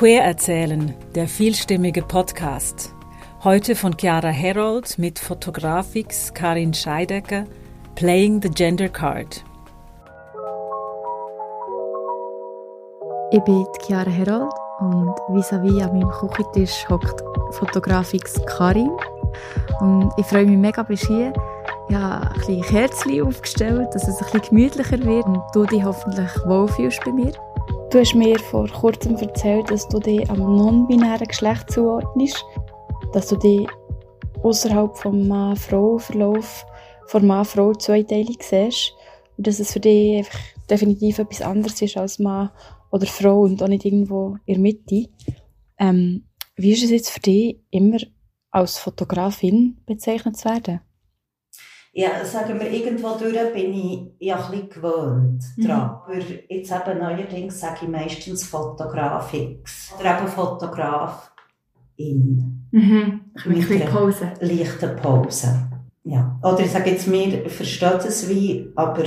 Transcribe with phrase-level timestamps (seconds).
[0.00, 2.94] Queer erzählen, der vielstimmige Podcast.
[3.44, 7.44] Heute von Chiara Herold mit Fotografix Karin Scheidecker,
[7.96, 9.44] Playing the Gender Card.
[13.30, 18.92] Ich bin Chiara Herold und vis-à-vis an meinem Küchentisch hockt Fotografix Karin.
[19.80, 21.34] Und ich freue mich mega, bist hier.
[21.90, 25.84] Ich habe ein bisschen Kerzchen aufgestellt, dass es ein bisschen gemütlicher wird und du dich
[25.84, 27.32] hoffentlich wohlfühlst bei mir.
[27.90, 32.44] Du hast mir vor kurzem erzählt, dass du dich am non-binären Geschlecht zuordnest,
[33.12, 33.66] dass du dich
[34.44, 36.64] außerhalb vom Mann-Frau-Verlauf
[37.08, 38.94] von Mann-Frau-Zweiteilung siehst
[39.36, 40.38] und dass es für dich einfach
[40.70, 42.50] definitiv etwas anderes ist als Mann
[42.92, 45.08] oder Frau und auch nicht irgendwo in der Mitte.
[45.76, 47.98] Ähm, wie ist es jetzt für dich, immer
[48.52, 50.80] als Fotografin bezeichnet zu werden?
[51.92, 55.64] Ja, sagen wir, irgendwo durch bin ich ja ein bisschen gewöhnt mhm.
[55.64, 55.80] dran.
[55.80, 56.14] Aber
[56.48, 59.92] jetzt eben neuerdings sage ich meistens Fotografix.
[59.98, 61.32] Oder eben Fotograf
[61.96, 62.68] in.
[62.70, 63.20] Mhm.
[63.44, 64.32] Bisschen Pause.
[64.40, 65.68] Leichte Pause.
[66.04, 66.38] Ja.
[66.42, 69.04] Oder ich sage jetzt, wir verstehen es wie, aber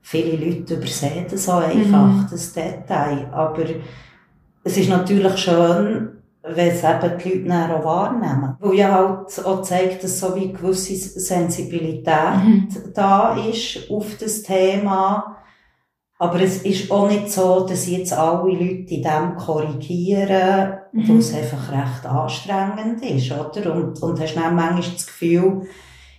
[0.00, 2.26] viele Leute übersehen das auch einfach, mhm.
[2.30, 3.28] das Detail.
[3.32, 3.64] Aber
[4.64, 6.17] es ist natürlich schön,
[6.54, 8.56] wenn es eben die Leute dann auch wahrnehmen.
[8.60, 12.06] Weil ja halt auch zeigt, dass so wie eine gewisse Sensibilität
[12.44, 12.68] mhm.
[12.94, 15.36] da ist auf das Thema.
[16.20, 21.08] Aber es ist auch nicht so, dass jetzt alle Leute in dem korrigieren, mhm.
[21.08, 23.74] weil es einfach recht anstrengend ist, oder?
[23.74, 25.68] Und, und hast dann manchmal das Gefühl,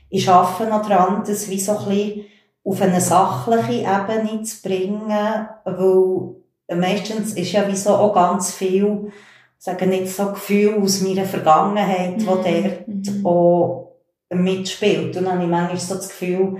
[0.09, 2.25] ich arbeite noch dran, das wie so ein bisschen
[2.63, 9.11] auf eine sachliche Ebene zu bringen, weil meistens ist ja wie so auch ganz viel
[9.59, 12.27] sagen nicht so Gefühl aus meiner Vergangenheit, mhm.
[12.27, 13.25] wo der mhm.
[13.25, 13.97] auch
[14.31, 15.17] mitspielt.
[15.17, 16.57] Und dann habe ich manchmal so das Gefühl,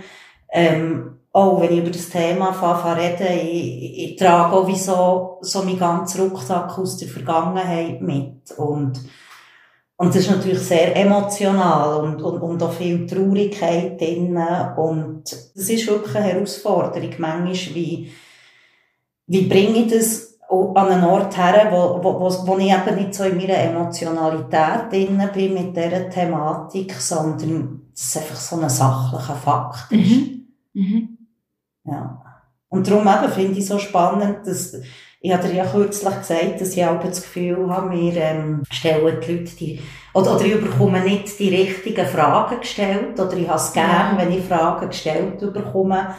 [0.52, 5.38] ähm, auch wenn ich über das Thema anfange reden, ich, ich, trage auch wie so,
[5.42, 8.52] so meinen ganzen Rucksack aus der Vergangenheit mit.
[8.58, 9.00] Und,
[9.96, 14.38] und das ist natürlich sehr emotional und, und, und auch viel Traurigkeit drin.
[14.76, 17.14] Und das ist wirklich eine Herausforderung.
[17.20, 18.12] Manchmal, wie,
[19.28, 23.14] wie bringe ich das an einen Ort her, wo, wo, wo, wo ich eben nicht
[23.14, 29.36] so in meiner Emotionalität drin bin mit dieser Thematik, sondern es einfach so ein sachlicher
[29.36, 30.10] Fakt ist.
[30.10, 30.48] Mhm.
[30.74, 31.18] Mhm.
[31.86, 32.22] Ja.
[32.70, 34.76] Und darum eben finde ich so spannend, dass,
[35.22, 39.20] ich habe dir ja kürzlich gesagt, dass ich auch das Gefühl habe, wir ähm, stellen
[39.22, 39.80] die Leute die,
[40.14, 44.32] oder, oder ich bekomme nicht die richtigen Fragen gestellt, oder ich habe es gern, wenn
[44.32, 46.16] ich Fragen gestellt bekomme,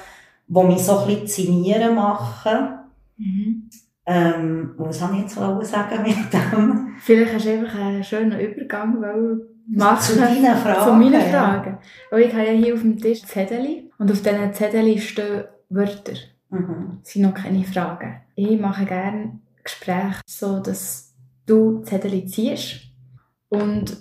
[0.47, 2.79] die mich so ein bisschen zinieren machen.
[3.17, 3.71] Mhm.
[4.13, 6.97] Ähm, was habe ich jetzt sagen mit dem?
[6.99, 9.01] Vielleicht hast du einfach einen schönen Übergang
[9.69, 10.85] machen zu deinen Fragen.
[10.85, 11.79] Zu meinen Fragen.
[12.11, 16.15] Weil ich habe ja hier auf dem Tisch Zettel und auf diesen Zettel stehen Wörter.
[16.49, 16.99] Mhm.
[17.03, 18.21] Das sind noch keine Fragen.
[18.35, 21.15] Ich mache gerne Gespräche so, dass
[21.47, 22.93] du Zettel ziehst
[23.49, 23.97] und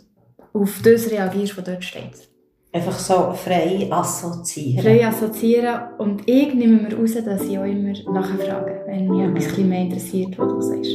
[0.54, 2.29] auf das reagierst, was dort steht.
[2.72, 4.84] Einfach so frei assoziieren.
[4.84, 5.80] Frei assoziieren.
[5.98, 9.36] Und ich nehme mir raus, dass ich auch immer nachfrage, wenn mich mhm.
[9.36, 10.92] etwas mehr interessiert, was du sagst.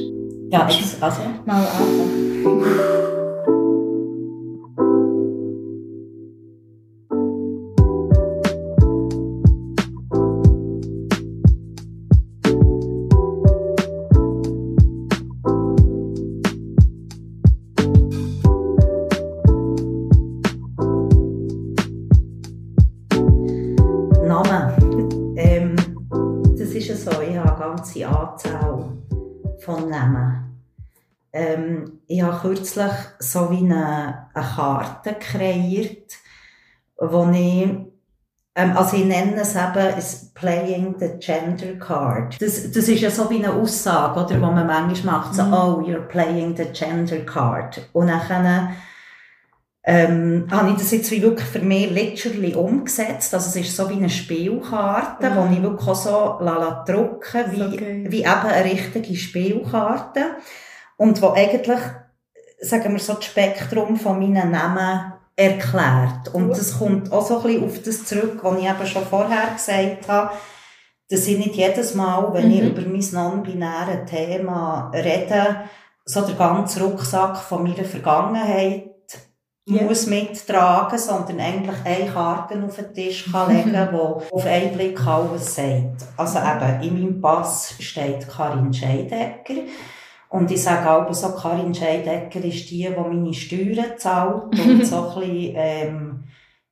[0.50, 0.68] Ja,
[1.00, 1.20] also.
[1.44, 3.03] Mal anfangen.
[32.26, 36.12] Habe kürzlich so wie eine, eine Karte kreiert,
[36.96, 37.68] wo ich
[38.56, 42.40] ähm, also ich nenne es eben ist Playing the Gender Card.
[42.40, 45.52] Das, das ist ja so wie eine Aussage, oder, wo man manchmal macht, so, mhm.
[45.52, 47.88] oh, you're playing the Gender Card.
[47.92, 48.74] Und dann
[49.86, 53.34] ähm, habe ich das jetzt wie wirklich für mich literally umgesetzt.
[53.34, 55.36] Also es ist so wie eine Spielkarte, mhm.
[55.36, 58.06] wo ich wirklich auch so lala drucken, wie, okay.
[58.08, 60.36] wie eben eine richtige Spielkarte.
[60.96, 61.80] Und wo eigentlich
[62.64, 66.32] sagen wir so, das Spektrum von meinen Namen erklärt.
[66.32, 69.48] Und das kommt auch so ein bisschen auf das zurück, was ich eben schon vorher
[69.54, 70.30] gesagt habe,
[71.10, 72.52] dass ich nicht jedes Mal, wenn mhm.
[72.52, 75.56] ich über mein non-binäres Thema rede,
[76.04, 78.90] so den ganzen Rucksack von meiner Vergangenheit
[79.68, 79.84] yeah.
[79.84, 85.06] muss mittragen, sondern eigentlich eine Karte auf den Tisch kann legen, die auf einen Blick
[85.06, 86.04] alles sagt.
[86.16, 89.54] Also eben, in meinem Pass steht Karin Scheidecker.
[90.28, 94.96] Und ich sage auch so, Karin Scheidecker ist die, die meine Steuern zahlt und so
[94.96, 96.24] ein bisschen, ähm,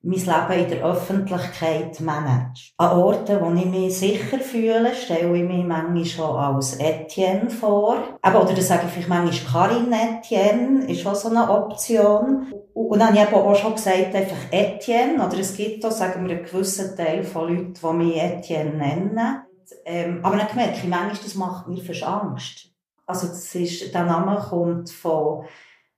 [0.04, 2.72] mein Leben in der Öffentlichkeit manage.
[2.76, 8.18] An Orten, wo ich mich sicher fühle, stelle ich mich manchmal schon als Etienne vor.
[8.20, 12.52] Aber, oder das sage ich vielleicht manchmal Karin Etienne, ist auch so eine Option.
[12.74, 16.36] Und dann habe ich auch schon gesagt, einfach Etienne, oder es gibt auch, sagen wir,
[16.36, 19.44] einen gewissen Teil von Leuten, die mich Etienne nennen.
[19.84, 22.71] Ähm, aber dann merke ich, manchmal, das macht mir fast Angst.
[23.06, 25.44] Also, das ist, der Name kommt von,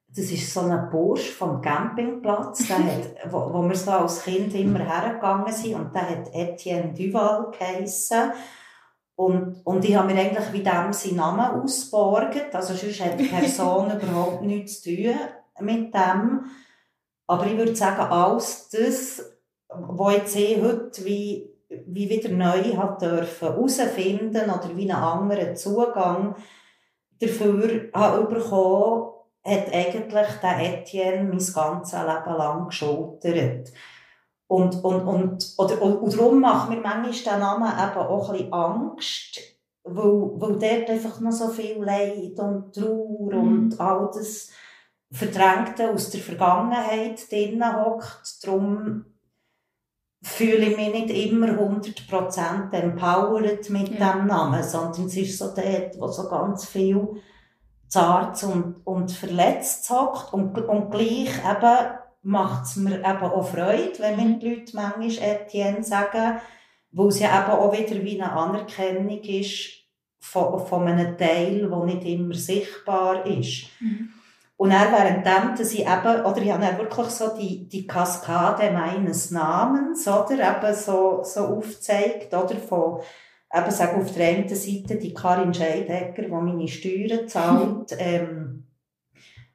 [0.08, 4.54] das ist so ein Bursch vom Campingplatz, der hat, wo, wo wir so als Kind
[4.54, 8.32] immer hergegangen sind, und der hat Etienne Duval geheissen.
[9.16, 12.54] Und, und ich habe mir eigentlich wie dem seinen Namen ausgeborgt.
[12.54, 15.14] Also sonst hat die Person überhaupt nichts zu tun
[15.60, 16.46] mit dem.
[17.26, 19.24] Aber ich würde sagen, alles das,
[19.68, 21.50] was ich heute wie,
[21.86, 26.34] wie wieder neu hat dürfen herausfinden oder wie einen anderen Zugang
[27.26, 29.12] dafür habe bekommen,
[29.44, 33.72] hat eigentlich der Etienne mein ganzes Leben lang geschultert.
[34.46, 38.36] Und, und, und, oder, und, und darum macht mir manchmal der Name eben auch ein
[38.36, 39.40] bisschen Angst,
[39.84, 43.40] weil, weil dort einfach noch so viel Leid und Trauer mhm.
[43.40, 44.50] und all das
[45.10, 48.44] Verdrängte aus der Vergangenheit drinnen hockt.
[48.44, 49.04] Darum
[50.24, 54.14] fühle ich mich nicht immer 100% empowered mit ja.
[54.14, 57.22] dem Namen, sondern es ist so dort, wo so ganz viel
[57.88, 63.98] zart und, und verletzt hockt und, und gleich eben macht es mir eben auch Freude,
[63.98, 66.40] wenn mir die Leute manchmal Etienne sagen,
[66.90, 69.84] weil es ja eben auch wieder wie eine Anerkennung ist
[70.20, 73.66] von, von einem Teil, der nicht immer sichtbar ist.
[73.78, 74.13] Mhm.
[74.64, 78.70] Und dann währenddem, dass ich eben, oder ich habe dann wirklich so die, die Kaskade
[78.70, 83.00] meines Namens, oder, eben so, so aufgezeigt, oder, von,
[83.54, 88.66] eben sage auf der einen Seite die Karin Scheidegger, die meine Steuern zahlt, ähm,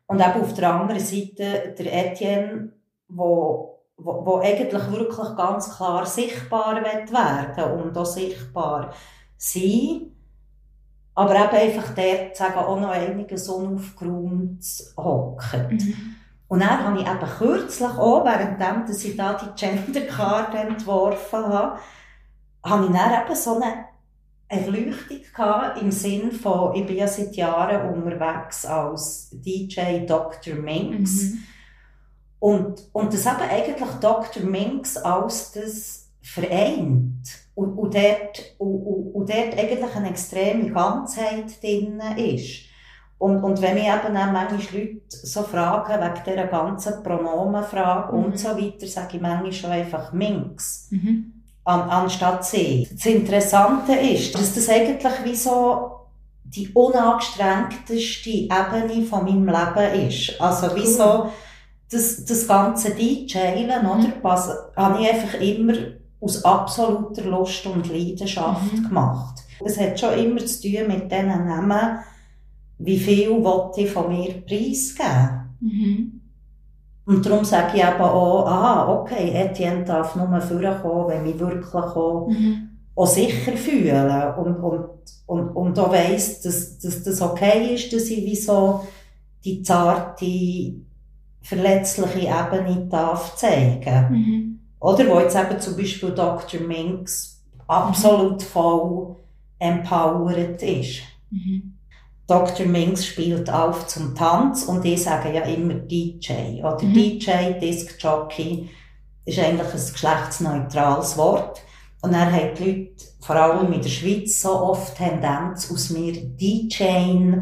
[0.05, 2.73] und eben auf der anderen Seite der Etienne,
[3.07, 8.93] wo, wo, wo eigentlich wirklich ganz klar sichtbar wird werden und auch sichtbar
[9.37, 10.11] sein.
[11.19, 14.63] Aber eben einfach dort, sagen, auch noch einiges unaufgeräumt
[14.95, 15.69] hockt.
[15.69, 16.15] Mhm.
[16.47, 21.77] Und dann habe ich eben kürzlich auch, währenddem, dass ich da die Genderkarte entworfen habe,
[22.63, 23.85] habe ich dann eben so eine
[24.47, 30.55] Erleuchtung gehabt, im Sinn von, ich bin ja seit Jahren unterwegs als DJ Dr.
[30.55, 31.33] Minx.
[31.33, 31.43] Mhm.
[32.39, 34.43] Und, und das eben eigentlich Dr.
[34.43, 37.27] Minx als das vereint.
[37.59, 42.65] Und, und, dort, und, und, dort eigentlich eine extreme Ganzheit drin ist.
[43.17, 48.23] Und, und wenn mich eben auch manchmal Leute so fragen, wegen dieser ganzen Pronomenfrage mhm.
[48.23, 50.87] und so weiter, sage ich manchmal schon einfach Minx.
[50.91, 51.39] Mhm
[51.69, 52.87] an, anstatt sie.
[52.91, 55.91] Das Interessante ist, dass das eigentlich wie so
[56.43, 60.41] die unangestrengteste Ebene von meinem Leben ist.
[60.41, 61.31] Also wie so
[61.91, 63.89] das, das ganze DJen, mhm.
[63.89, 64.13] oder?
[64.21, 65.73] Was, habe ich einfach immer
[66.21, 68.87] aus absoluter Lust und Leidenschaft mhm.
[68.87, 69.43] gemacht.
[69.65, 71.99] Es hat schon immer zu tun mit diesen Namen,
[72.77, 73.43] wie viel
[73.75, 75.55] ich von mir preisgeben.
[75.59, 76.21] Mhm.
[77.05, 81.73] Und darum sage ich eben auch, ah, okay, Etienne darf nur vorkommen, wenn ich wirklich
[81.73, 82.69] auch, mhm.
[82.95, 84.89] auch sicher fühle und, und,
[85.25, 88.81] und, und auch weiss, dass, dass das okay ist, dass ich wie so
[89.43, 90.75] die zarte,
[91.41, 94.11] verletzliche Ebene darf zeigen.
[94.11, 94.58] Mhm.
[94.79, 96.61] Oder wo jetzt eben zum Beispiel Dr.
[96.61, 99.15] Minks absolut voll
[99.59, 101.01] empowered ist.
[101.29, 101.75] Mhm.
[102.27, 102.65] Dr.
[102.67, 106.59] Minx spielt auf zum Tanz und ich sage ja immer DJ.
[106.59, 106.93] Oder mhm.
[106.93, 108.69] DJ, Disc Jockey,
[109.25, 111.61] ist eigentlich ein geschlechtsneutrales Wort.
[112.01, 116.13] Und er hat die Leute, vor allem in der Schweiz, so oft Tendenz, aus mir
[116.13, 117.33] DJ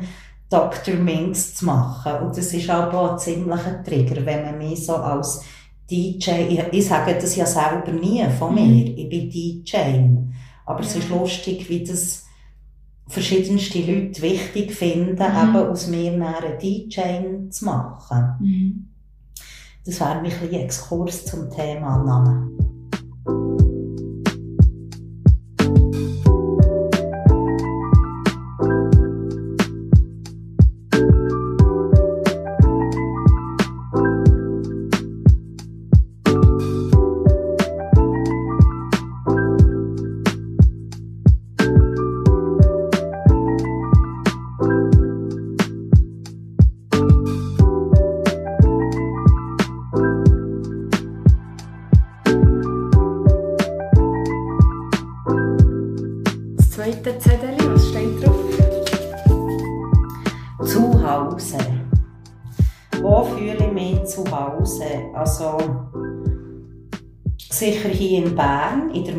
[0.50, 0.96] Dr.
[0.96, 2.14] Minx zu machen.
[2.22, 5.44] Und das ist aber auch ein ziemlicher Trigger, wenn man mich so als
[5.90, 8.56] DJ, ich, ich sage das ja selber nie von mhm.
[8.56, 9.78] mir, ich bin DJ.
[10.66, 10.86] Aber ja.
[10.86, 12.26] es ist lustig, wie das
[13.08, 15.50] verschiedenste Leute wichtig finden, mhm.
[15.50, 18.36] eben aus mir einen DJ zu machen.
[18.40, 18.90] Mhm.
[19.86, 22.57] Das wäre ein Exkurs zum Thema Namen.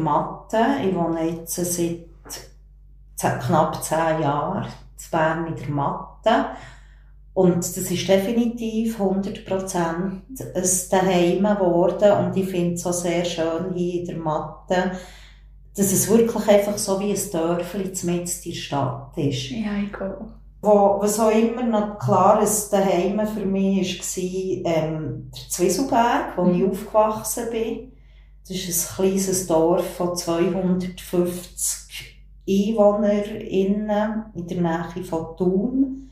[0.09, 0.65] Matte.
[0.87, 6.47] Ich wohne jetzt seit knapp zehn Jahren in Bern in der Matte.
[7.35, 10.21] Und das ist definitiv 100% ein
[10.91, 12.13] Daheim geworden.
[12.13, 14.93] Und ich finde es so sehr schön hier in der Matte,
[15.77, 19.51] dass es wirklich einfach so wie ein Dörfli mitten in der Stadt ist.
[19.51, 20.27] Ja, ich glaube.
[20.61, 26.51] Wo, was auch immer noch klar ein Daheim für mich war, ähm, der Zwieselberg, wo
[26.51, 27.93] ich aufgewachsen bin.
[28.49, 32.17] Das ist ein kleines Dorf von 250
[32.49, 36.11] EinwohnerInnen in der Nähe von Thun.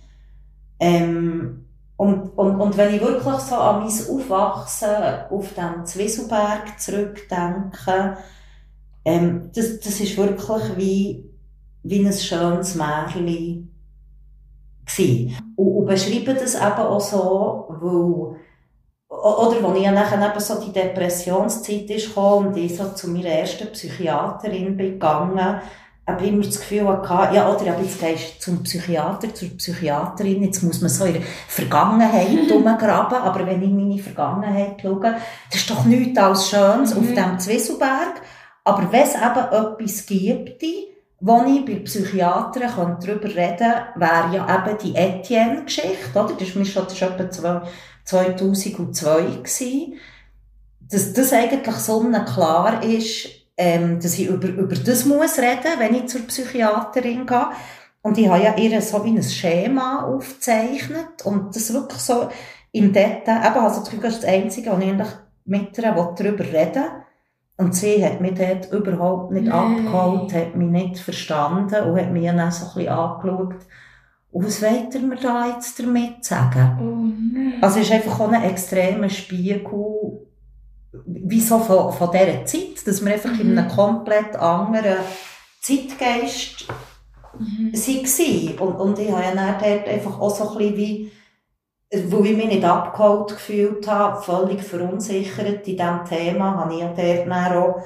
[0.78, 1.64] Ähm,
[1.96, 8.18] und, und, und wenn ich wirklich so an mein Aufwachsen auf dem Zwieselberg zurückdenke,
[9.06, 11.24] ähm, das, das ist wirklich wie,
[11.84, 13.70] wie ein schönes Märchen
[14.84, 15.38] gewesen.
[15.56, 18.36] Und, und beschreibe das eben auch so, weil,
[19.22, 23.08] oder wo ich ja nachher eben so die Depressionszeit ist gekommen und ich so zu
[23.08, 25.60] meiner ersten Psychiaterin bin gegangen,
[26.06, 30.62] habe immer das Gefühl hatte, ja, oder jetzt gehst du zum Psychiater, zur Psychiaterin, jetzt
[30.62, 35.16] muss man so in der Vergangenheit rumgraben, aber wenn ich meine Vergangenheit schaue,
[35.50, 37.00] das ist doch nichts als Schönes mhm.
[37.00, 38.22] auf dem Zwieselberg,
[38.62, 40.62] aber wenn es eben etwas gibt,
[41.18, 46.34] wo ich bei Psychiatern darüber reden kann, wäre ja eben die Etienne-Geschichte, oder?
[46.38, 47.62] Das war mir schon, das war etwa
[48.06, 49.94] 2002 gewesen.
[50.80, 55.94] Dass das eigentlich so klar ist, ähm, dass ich über, über das muss reden, wenn
[55.94, 57.46] ich zur Psychiaterin gehe.
[58.02, 62.28] Und ich habe ja ihr so wie ein Schema aufgezeichnet und das wirklich so
[62.70, 65.08] im Detail, eben, also das ist das Einzige, was ich eigentlich
[65.44, 66.84] mit ihr darüber reden.
[67.56, 69.50] Und sie hat mich dort überhaupt nicht nee.
[69.50, 73.56] abgeholt, hat mich nicht verstanden und hat mich dann so ein bisschen angeschaut.
[74.36, 76.78] Und was wollt ihr mir da jetzt damit sagen?
[76.78, 77.54] Oh, nee.
[77.62, 79.64] Also es ist einfach auch ein extremer Spiegel,
[81.06, 83.40] wie so von, von dieser Zeit, dass wir einfach mhm.
[83.40, 84.98] in einem komplett anderen
[85.62, 86.66] Zeitgeist
[87.38, 87.72] mhm.
[87.72, 88.58] waren.
[88.58, 91.12] Und, und ich habe ja dann dort einfach auch so ein bisschen wie
[92.10, 96.88] wo ich mich nicht abgeholt gefühlt habe, völlig verunsichert in diesem Thema, habe ich ja
[96.88, 97.80] dort dann auch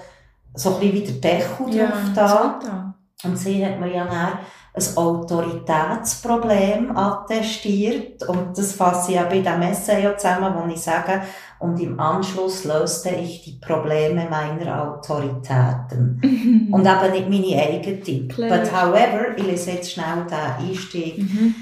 [0.54, 2.94] so ein bisschen wie der Deckel ja, drauf da.
[3.22, 4.38] Und sie hat mir ja dann
[4.72, 8.22] ein Autoritätsproblem attestiert.
[8.28, 11.22] Und das fasse ich auch bei diesem Essay ja zusammen, wo ich sage,
[11.58, 16.70] und im Anschluss löste ich die Probleme meiner Autoritäten.
[16.72, 18.28] und eben nicht meine eigenen.
[18.28, 21.54] But however, ich lese jetzt schnell den Einstieg mhm.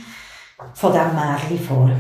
[0.75, 1.91] von diesem Märchen vor.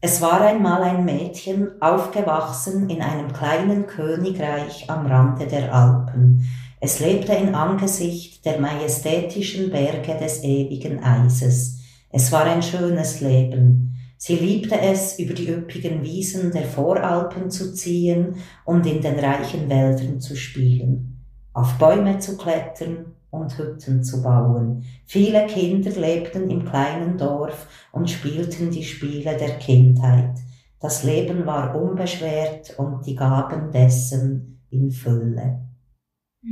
[0.00, 6.44] Es war einmal ein Mädchen, aufgewachsen in einem kleinen Königreich am Rande der Alpen.
[6.84, 11.80] Es lebte in Angesicht der majestätischen Berge des ewigen Eises.
[12.10, 13.94] Es war ein schönes Leben.
[14.18, 18.36] Sie liebte es, über die üppigen Wiesen der Voralpen zu ziehen
[18.66, 21.24] und in den reichen Wäldern zu spielen,
[21.54, 24.84] auf Bäume zu klettern und Hütten zu bauen.
[25.06, 30.36] Viele Kinder lebten im kleinen Dorf und spielten die Spiele der Kindheit.
[30.80, 35.63] Das Leben war unbeschwert und die Gaben dessen in Fülle.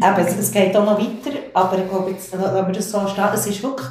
[0.00, 3.06] Aber es, es geht auch noch weiter, aber ich glaube, jetzt, wenn wir das so
[3.06, 3.88] steht, es ist wirklich,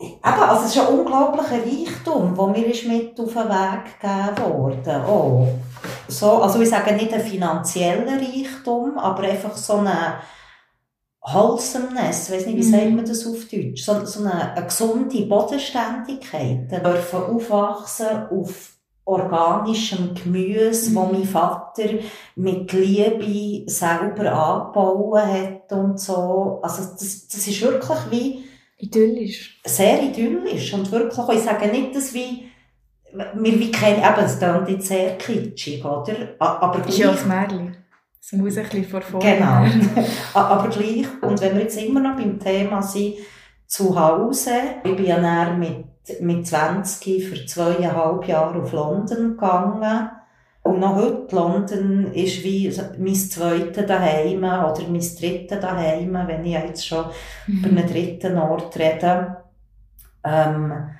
[0.00, 4.54] eben, also es ist ein unglaublicher Reichtum, der mir ist mit auf den Weg gegeben
[4.54, 5.04] worden.
[5.08, 5.48] Oh.
[6.06, 10.18] So, also ich sage nicht ein finanzieller Reichtum, aber einfach so eine,
[11.32, 12.96] Wholesomeness, ich weiß nicht, wie sagt mhm.
[12.96, 18.77] man das auf Deutsch, so, so eine, eine gesunde Bodenständigkeit, dürfen aufwachsen auf
[19.08, 20.94] organischem Gemüse, mhm.
[20.94, 21.88] wo mein Vater
[22.36, 26.60] mit Liebe selber angebaut hat und so.
[26.62, 28.44] Also das, das ist wirklich wie...
[28.76, 29.60] Idyllisch.
[29.64, 32.48] Sehr idyllisch und wirklich, ich sage nicht, dass wie
[33.12, 36.14] wir wie kennen, eben, es klingt jetzt sehr kitschig, oder?
[36.38, 37.76] Aber ist ja das Märchen.
[38.20, 39.36] Es muss ein bisschen vor vorne.
[39.36, 40.04] Genau.
[40.34, 41.06] Aber gleich.
[41.22, 43.14] Und wenn wir jetzt immer noch beim Thema sind,
[43.66, 44.52] zu Hause,
[44.84, 45.84] ich bin ja dann mit,
[46.20, 50.10] mit 20 für zweieinhalb Jahre auf London gegangen.
[50.62, 56.52] Und noch heute, London ist wie mein zweites daheim oder mein drittes daheim, wenn ich
[56.52, 57.06] jetzt schon
[57.46, 57.58] mhm.
[57.58, 59.36] über einen dritten Ort rede.
[60.24, 60.90] Ähm,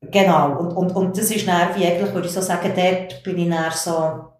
[0.00, 0.58] genau.
[0.58, 3.50] Und, und, und das ist dann, wie eigentlich, würde ich so sagen, dort bin ich
[3.50, 4.30] dann so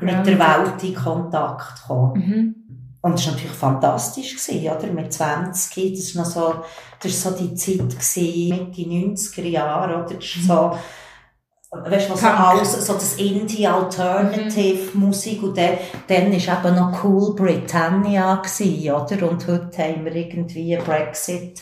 [0.00, 2.14] mit der Welt in Kontakt kommen.
[2.14, 2.59] Mhm.
[3.02, 4.92] Und das war natürlich fantastisch, gewesen, oder?
[4.92, 6.54] Mit 20, das war noch so,
[7.00, 10.14] das war so die Zeit gewesen, mit den 90er Jahren, oder?
[10.14, 10.78] Das war
[11.70, 15.06] so, weißt du, was so alles, so das Indie-Alternative mhm.
[15.06, 19.30] Musik, und dann, dann ist eben noch Cool Britannia gewesen, oder?
[19.30, 21.60] Und heute haben wir irgendwie Brexit.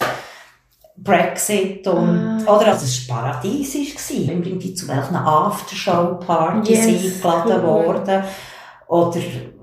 [1.01, 2.57] Brexit und, ah.
[2.57, 4.29] oder, also es war paradiesisch gewesen.
[4.29, 7.87] Irgendwie zu welchen Aftershow-Partys yes, eingeladen cool.
[7.87, 8.25] worden.
[8.89, 9.21] Oder,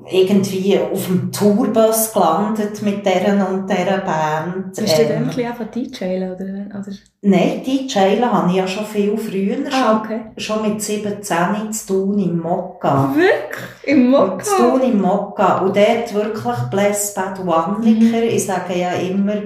[0.09, 4.75] irgendwie auf dem Tourbus gelandet mit deren und dieser Band.
[4.75, 6.85] Bist du dann ähm, einfach DJ oder, oder?
[7.21, 10.21] Nein, DJ habe ich ja schon viel früher, ah, okay.
[10.37, 13.13] schon, schon mit 17 zu tun im Mokka.
[13.15, 13.65] Wirklich?
[13.83, 14.43] Im Mokka?
[14.43, 15.59] Zu tun im Mokka.
[15.59, 18.17] Und dort wirklich Bless Bad One-Licker.
[18.17, 18.29] Mhm.
[18.29, 19.41] Ich sage ja immer,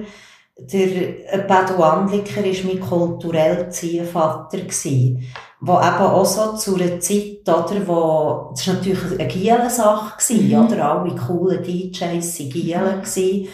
[0.66, 4.58] der Bad One-Licker war mein kultureller Ziehvater.
[4.58, 5.24] Gewesen
[5.60, 10.54] wo eben auch so zu einer Zeit, oder, wo, das war natürlich eine Gielen-Sache, mhm.
[10.54, 13.02] oder, alle coolen DJs waren Gielen mhm.
[13.02, 13.48] gewesen.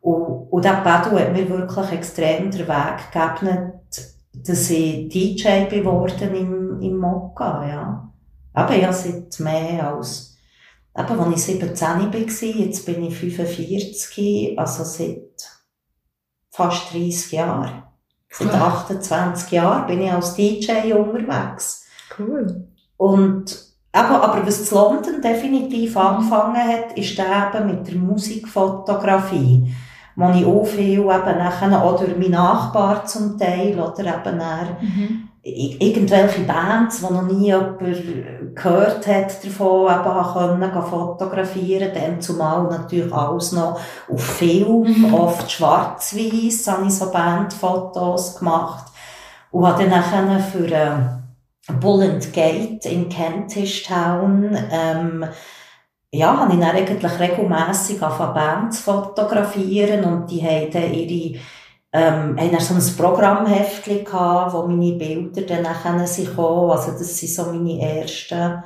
[0.00, 3.72] Und, und der Bedu hat mir wirklich extrem den Weg gegeben,
[4.34, 8.12] dass ich DJ geworden im, im Mokka, ja.
[8.52, 10.36] Aber ja, seit mehr als,
[10.96, 15.53] eben, als ich 17 war, jetzt bin ich 45, also seit
[16.54, 17.82] fast 30 Jahren.
[18.30, 21.86] Seit 28 Jahren bin ich als DJ unterwegs.
[22.16, 22.68] Cool.
[22.96, 23.50] Und
[23.92, 29.74] eben, aber was zu London definitiv angefangen hat, ist eben mit der Musikfotografie.
[30.16, 35.28] Wo ich auch viel eben nachher, oder mein Nachbar zum Teil, oder eben dann, mhm
[35.44, 37.78] irgendwelche Bands, die noch nie jemand
[38.54, 43.78] gehört hat davon, eben können fotografieren dann zumal natürlich alles noch
[44.10, 45.14] auf Film, mhm.
[45.14, 48.86] oft schwarz-weiß, habe ich so Bandfotos gemacht
[49.50, 55.26] und habe dann nachher für äh, Bull and Gate in Kentish Town ähm,
[56.10, 61.38] ja, habe ich dann eigentlich regelmässig angefangen Bands fotografieren und die haben dann ihre
[61.94, 66.72] ähm, haben so ein Programmheftchen gehabt, wo meine Bilder dann nachher sind gekommen.
[66.72, 68.64] Also das sind so meine ersten,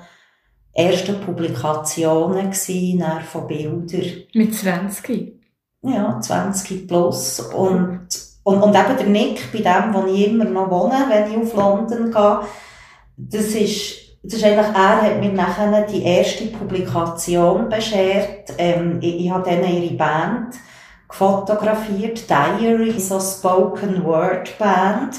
[0.73, 4.23] ersten Publikationen gewesen, von Bildern.
[4.33, 5.35] Mit 20?
[5.83, 7.41] Ja, 20 plus.
[7.41, 8.09] Und,
[8.45, 11.55] und, und eben der Nick, bei dem, wo ich immer noch wohne, wenn ich auf
[11.55, 12.41] London gehe,
[13.19, 18.55] das ist, das ist eigentlich, er hat mir nachher die erste Publikation beschert.
[18.57, 20.55] Ähm, ich, ich habe dann ihre Band
[21.09, 25.17] gefotografiert, Diary, so Spoken Word Band.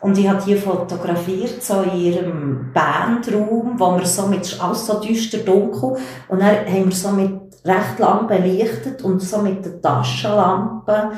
[0.00, 5.00] Und ich habe die fotografiert, so in ihrem Bandraum, wo wir so mit, alles so
[5.00, 5.96] düster dunkel,
[6.28, 7.32] und dann haben wir so mit
[7.64, 11.12] recht lang belichtet und so mit der Taschenlampe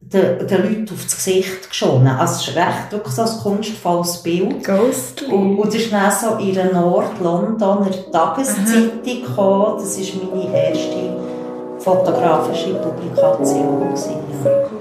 [0.00, 2.08] den, den Leuten aufs Gesicht geschonen.
[2.08, 4.64] Also es ist recht wirklich so ein kunstvolles Bild.
[4.64, 5.32] Ghostly.
[5.32, 9.78] Und, und das ist dann so in einer Nord-Londoner Tageszeitung gekommen.
[9.78, 11.37] Das ist meine erste
[11.88, 13.80] fotografische Publikation.
[13.80, 14.77] Gewesen, ja.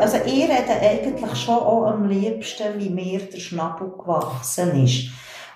[0.00, 5.10] Also ich rede eigentlich schon auch am liebsten, wie mir der Schnabel gewachsen ist.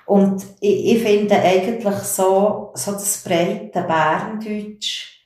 [0.07, 5.17] Und ich, ich finde eigentlich so, so das breite Berndeutsch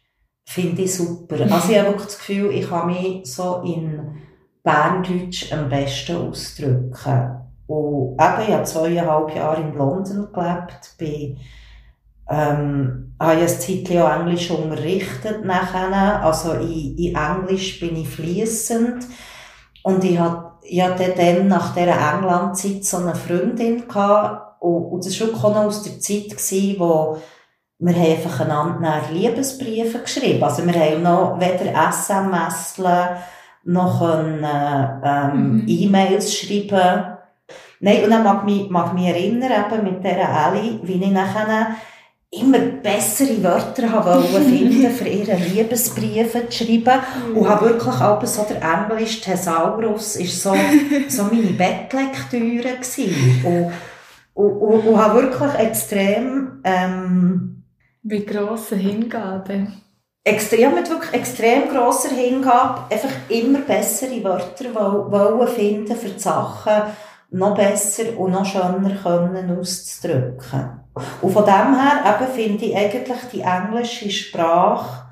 [0.46, 1.36] finde ich super.
[1.50, 4.18] Also ich habe wirklich das Gefühl, ich kann mich so in
[4.62, 7.40] Berndeutsch am besten ausdrücken.
[7.66, 11.38] Und eben, ich habe zweieinhalb Jahre in London gelebt, bin
[12.30, 16.22] ähm, habe ich ein Zeitchen auch Englisch unterrichtet nachher.
[16.24, 19.04] Also in, in Englisch bin ich fließend
[19.82, 25.06] und ich hatte, ich hatte dann nach dieser Englandzeit so eine Freundin gehabt und, und
[25.06, 27.20] das war noch aus der Zeit gewesen, wo
[27.82, 30.44] wir haben einfach einander Liebesbriefe geschrieben.
[30.44, 32.78] Also wir haben noch weder SMS
[33.64, 34.46] noch können,
[35.02, 35.64] ähm, mhm.
[35.66, 37.16] E-Mails schreiben.
[37.80, 41.10] Nein, und dann mag ich mich, mag mich erinnern, eben mit dieser Ellie, wie ich
[41.10, 41.76] nachher
[42.32, 47.00] immer bessere Wörter haben finden, für ihre Liebesbriefe zu schreiben.
[47.34, 50.54] Und habe wirklich auch so der Englisch Thesaurus ist so,
[51.08, 53.44] so meine Bettlektüre gewesen.
[53.44, 53.72] Und,
[54.34, 57.64] und, und, und habe wirklich extrem, ähm,
[58.02, 59.66] Wie grosse Hingabe.
[60.22, 66.92] Extrem, mit wirklich extrem grosser Hingabe, einfach immer bessere Wörter wollen finden für die Sachen,
[67.30, 70.79] noch besser und noch schöner können auszudrücken.
[71.20, 75.10] Und von dem her eben finde ich eigentlich die englische Sprache,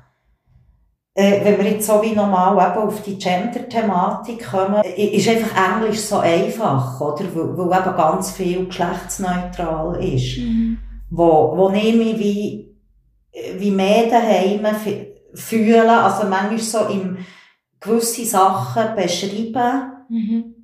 [1.15, 5.99] äh, wenn wir jetzt so wie normal eben auf die Gender-Thematik kommen, ist einfach Englisch
[5.99, 7.25] so einfach, oder?
[7.33, 10.37] Weil, weil eben ganz viel geschlechtsneutral ist.
[10.37, 10.77] Mhm.
[11.09, 12.75] wo, wo ich mich wie,
[13.57, 14.65] wie mehr daheim
[15.33, 17.17] fühle, also manchmal so im
[17.79, 20.58] gewisse Sachen beschreiben, mhm.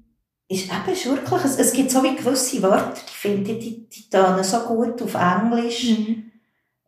[0.47, 3.89] Ist eben ist wirklich, es, es gibt so wie gewisse Wörter, die finde ich, die,
[3.89, 6.31] die tönen so gut auf Englisch, mhm.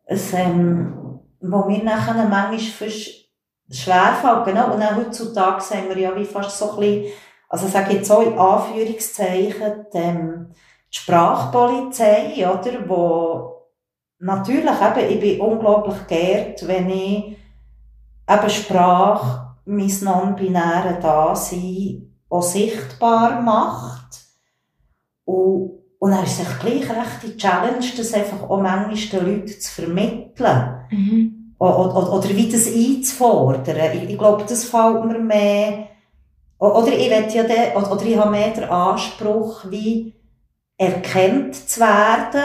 [0.04, 3.28] es, ähm, wo mir nachher manchmal fast
[3.70, 7.12] schwerfällt, genau, und auch heutzutage sehen wir ja wie fast so ein bisschen,
[7.48, 10.54] also ich sage jetzt so in Anführungszeichen, die, ähm,
[10.92, 13.66] die Sprachpolizei, oder, wo
[14.20, 17.36] natürlich eben, ich bin unglaublich geehrt, wenn ich
[18.28, 24.20] eben Sprache, mein non-binäre Dasein auch sichtbar macht.
[25.24, 29.60] Und, und dann ist es gleich recht die Challenge, das einfach auch manchmal den Leuten
[29.60, 30.86] zu vermitteln.
[30.90, 31.54] Mhm.
[31.58, 33.76] Oder, oder, oder wie das einzufordern.
[33.94, 35.88] Ich, ich glaube, das fällt mir mehr,
[36.58, 40.14] oder ich will ja den, oder, oder ich habe mehr den Anspruch, wie
[40.76, 42.44] erkennt zu werden,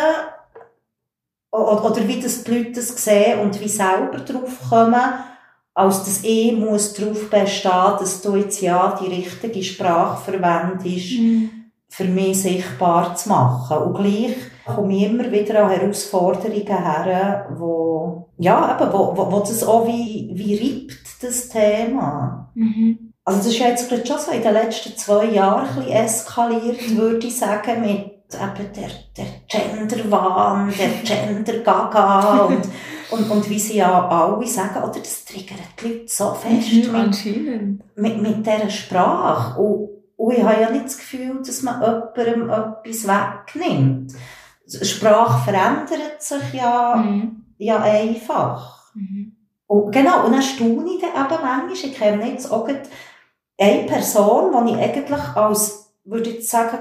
[1.51, 5.03] oder, oder wie das die Leute das sehen und wie selber drauf kommen,
[5.73, 11.49] als das E muss darauf bestehen, dass du jetzt ja die richtige Sprache verwendest, mhm.
[11.89, 13.77] für mich sichtbar zu machen.
[13.77, 19.39] Und gleich komme ich immer wieder an Herausforderungen her, wo, ja, eben, wo, wo, wo
[19.39, 22.51] das auch wie, wie riebt, das Thema.
[22.53, 23.13] Mhm.
[23.25, 26.89] Also das ist jetzt gerade schon so in den letzten zwei Jahren ein bisschen eskaliert,
[26.89, 26.97] mhm.
[26.97, 32.63] würde ich sagen, mit eben der, der Gender-Wahn, der Gender-Gaga und
[33.13, 36.87] Und, und wie sie ja alle sagen, oder, das triggert die Leute so fest.
[36.87, 37.83] Mhm, anscheinend.
[37.95, 39.59] Mit, mit dieser Sprache.
[39.59, 44.13] Und, und ich habe ja nicht das Gefühl, dass man jemandem etwas wegnimmt.
[44.67, 47.43] Sprache verändert sich ja, mhm.
[47.57, 48.91] ja einfach.
[48.95, 49.35] Mhm.
[49.67, 54.65] Und genau, und dann staune ich dann eben manchmal, ich kenne jetzt auch eine Person,
[54.65, 56.79] die ich eigentlich als, würde ich sagen,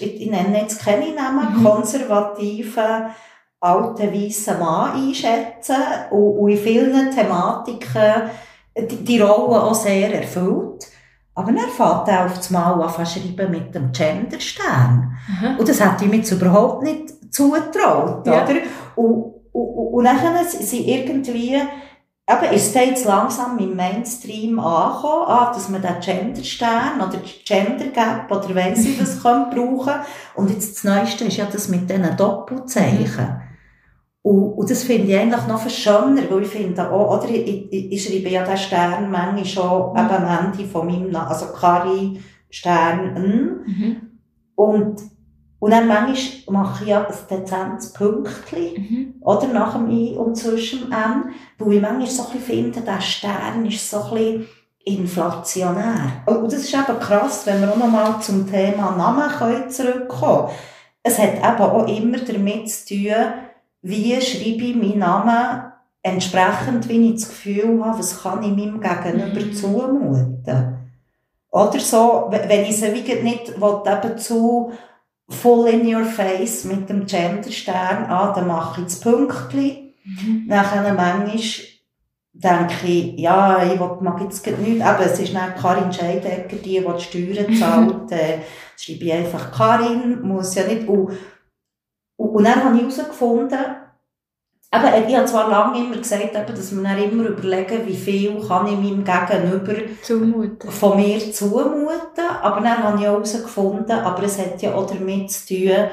[0.00, 1.64] ich nenne jetzt keine Namen, mhm.
[1.64, 3.10] konservative
[3.60, 5.76] alten weißen Mann einschätzen
[6.10, 8.30] und, und in vielen Thematiken
[8.76, 10.86] die, die Rolle auch sehr erfüllt.
[11.34, 15.16] Aber dann fängt er auf das Mal an schreiben mit dem Genderstern.
[15.28, 15.58] Mhm.
[15.58, 18.44] Und das hätte ich mir jetzt überhaupt nicht zugetraut, ja.
[18.44, 18.56] oder?
[18.96, 25.52] Und, und, und dann sind irgendwie, eben, ist es jetzt langsam im Mainstream angekommen, ah,
[25.54, 29.94] dass man den Genderstern oder Gender Gap oder weiss ich was kann brauchen.
[30.34, 33.49] Und jetzt das Neueste ist ja das mit diesen Doppelzeichen.
[34.22, 37.72] Und, und das finde ich eigentlich noch viel schöner, weil ich finde auch, oder, ich,
[37.72, 39.98] ich, ich schreibe ja den Stern manchmal schon mhm.
[39.98, 43.60] eben am Ende von meinem Namen, also Kari Stern N.
[43.66, 43.96] Mhm.
[44.56, 45.00] Und,
[45.58, 49.14] und dann manchmal mache ich ja ein dezentes Pünktchen, mhm.
[49.22, 51.24] oder, nach dem I und zwischen dem N,
[51.58, 54.48] weil ich manchmal so ein bisschen finde, der Stern ist so ein bisschen
[54.84, 56.22] inflationär.
[56.26, 60.58] Und das ist eben krass, wenn wir auch nochmal zum Thema Namen zurückkommen können.
[61.02, 63.14] Es hat eben auch immer damit zu tun,
[63.82, 68.80] wie schreibe ich meinen Namen entsprechend, wie ich das Gefühl habe, was kann ich meinem
[68.80, 69.52] Gegenüber mhm.
[69.52, 70.76] zumuten.
[71.50, 74.72] Oder so, wenn ich sie wie nicht will, eben zu
[75.28, 79.94] full in your face mit dem Genderstern, ah, dann mache ich das Pünktchen.
[80.04, 80.44] Mhm.
[80.46, 81.40] Nachher manchmal
[82.32, 86.84] denke ich, ja, ich mag jetzt nichts, aber es ist nicht Karin Scheidegger, die, die
[86.84, 88.38] die Steuern zahlt, äh,
[88.76, 91.12] schreibe ich einfach Karin, muss ja nicht, und
[92.28, 93.58] und dann habe ich herausgefunden,
[94.72, 98.46] eben, ich habe zwar lange immer gesagt, eben, dass man dann immer überlegen, wie viel
[98.46, 100.70] kann ich meinem Gegenüber zumuten.
[100.70, 105.30] von mir zumuten, aber dann habe ich auch herausgefunden, aber es hat ja auch damit
[105.30, 105.88] zu tun,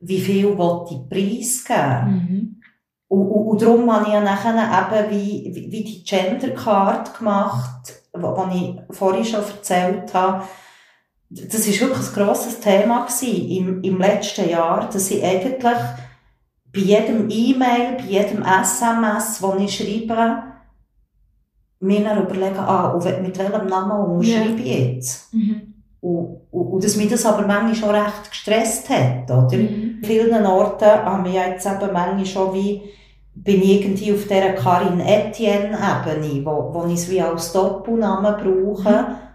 [0.00, 2.12] wie viel ich Preis geben.
[2.12, 2.60] Mhm.
[3.08, 7.18] Und, und, und darum habe ich ja nachher eben wie, wie, wie die Gender Card
[7.18, 10.44] gemacht, die ich vorhin schon erzählt habe,
[11.30, 15.78] das ist wirklich ein grosses Thema gewesen im, im letzten Jahr, dass ich eigentlich
[16.72, 20.42] bei jedem E-Mail, bei jedem SMS, das ich schreibe,
[21.80, 25.32] mir dann überlegen, ah, mit welchem Namen umschreibe ich jetzt?
[25.32, 25.74] Mhm.
[26.00, 29.56] Und, und, und, dass mich das aber manchmal schon recht gestresst hat, oder?
[29.56, 29.98] Mhm.
[29.98, 32.82] In vielen Orten haben wir jetzt eben manchmal schon wie,
[33.34, 38.34] bin ich irgendwie auf dieser Karin Etienne Ebene, wo, wo ich es wie als Doppelnamen
[38.34, 39.02] brauche.
[39.02, 39.29] Mhm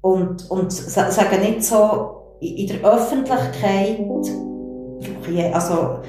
[0.00, 6.00] und, und sagen nicht so, in der Öffentlichkeit brauche ich, also,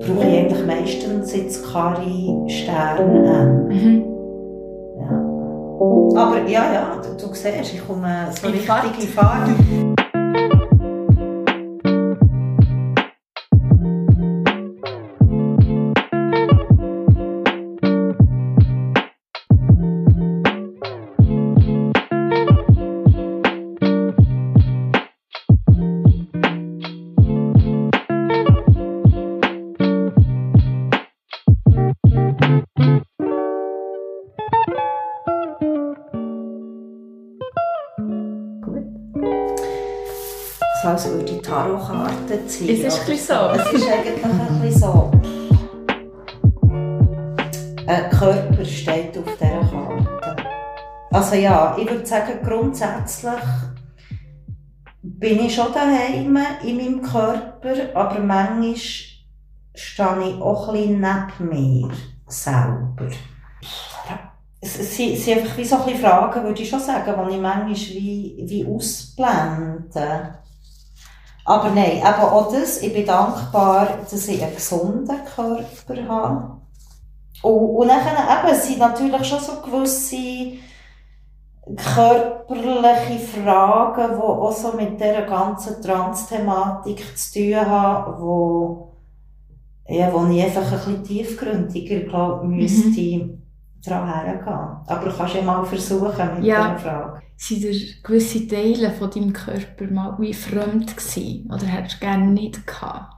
[0.00, 3.68] brauche ich eigentlich meistens jetzt Kari Stern an.
[3.68, 4.04] Mhm.
[5.00, 6.20] Ja.
[6.20, 9.50] Aber ja, ja, du, du siehst, ich komme so richtig in Fahrt.
[41.44, 42.86] Tarotkarten ziehen.
[42.86, 43.34] Es ist ein so.
[43.60, 45.10] Es ist eigentlich ein bisschen so.
[47.86, 50.36] Ein Körper steht auf dieser Karte.
[51.12, 53.42] Also ja, ich würde sagen, grundsätzlich
[55.02, 59.14] bin ich schon daheim in meinem Körper, aber manchmal stehe
[59.74, 61.90] ich auch ein bisschen neben mir
[62.26, 63.08] selber.
[64.60, 67.14] Es, es sind es sind einfach wie so ein bisschen Fragen, würde ich schon sagen,
[67.28, 70.38] die ich manchmal wie, wie ausblende.
[71.44, 76.56] Aber nein, eben auch das, ich bin dankbar, dass ich einen gesunden Körper habe.
[77.42, 80.58] Und, und dann eben, sind natürlich schon so gewisse
[81.76, 88.92] körperliche Fragen, die auch so mit dieser ganzen Trans-Thematik zu tun haben, wo,
[89.88, 93.43] ja, wo ich einfach ein bisschen tiefgründiger, glaube müsste mhm.
[93.84, 94.76] Daran hergehen.
[94.86, 96.74] Aber du kannst ja mal versuchen mit ja.
[96.74, 97.22] dieser Frage.
[97.36, 101.50] Sind dir gewisse Teile von deinem Körper mal wie fremd gewesen?
[101.52, 103.14] Oder hättest du gerne nicht gehabt?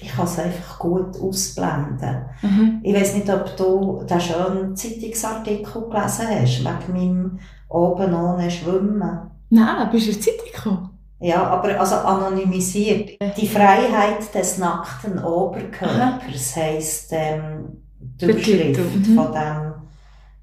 [0.00, 2.26] Ich kann es einfach gut ausblenden.
[2.42, 2.80] Mhm.
[2.82, 7.38] Ich weiß nicht, ob du den schönen Zeitungsartikel gelesen hast, wegen meinem
[7.68, 9.30] oben ohne Schwimmen.
[9.50, 10.90] Nein, bist du in Zeitung gekommen?
[11.20, 13.18] Ja, aber also anonymisiert.
[13.36, 19.14] Die Freiheit des nackten Oberkörpers heisst ähm, die Überschrift mhm.
[19.14, 19.72] von, dem,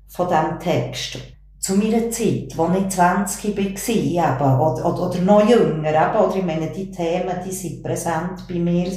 [0.07, 1.17] von dem Text.
[1.59, 6.35] Zu meiner Zeit, als ich 20 war, eben, oder, oder, oder noch jünger, eben, oder
[6.35, 8.91] ich meine, die Themen, die sind präsent bei mir,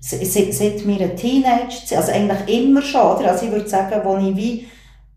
[0.00, 3.30] seit, seit meiner Teenage, also eigentlich immer schon, oder?
[3.30, 4.66] Also ich würde sagen, als ich wie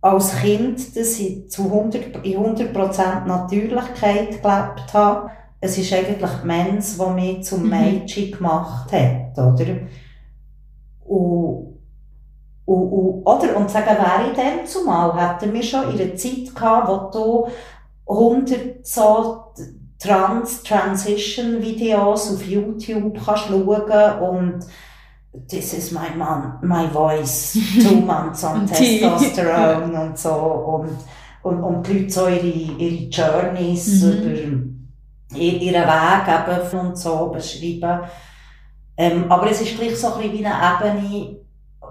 [0.01, 5.29] als Kind, dass ich zu 100, in 100% Natürlichkeit gelebt habe,
[5.61, 7.69] es ist eigentlich die Mens, die mich zum mhm.
[7.69, 9.65] Mädchen gemacht hat, oder?
[11.05, 11.72] Und,
[12.65, 13.57] und, und, oder?
[13.57, 17.47] Und sagen, wäre ich dann zumal, hätten wir schon in einer Zeit gehabt, wo du
[18.07, 19.43] 100 so
[19.99, 24.65] Trans, Transition-Videos auf YouTube kannst schauen und
[25.47, 30.97] this is my mom, my voice, two months on Testosterone und so und,
[31.43, 34.11] und, und die Leute so ihre, ihre Journeys mhm.
[35.31, 38.01] über ihren Weg eben und so beschreiben.
[38.95, 41.37] Ähm, aber es ist gleich so ein bisschen wie eine Ebene,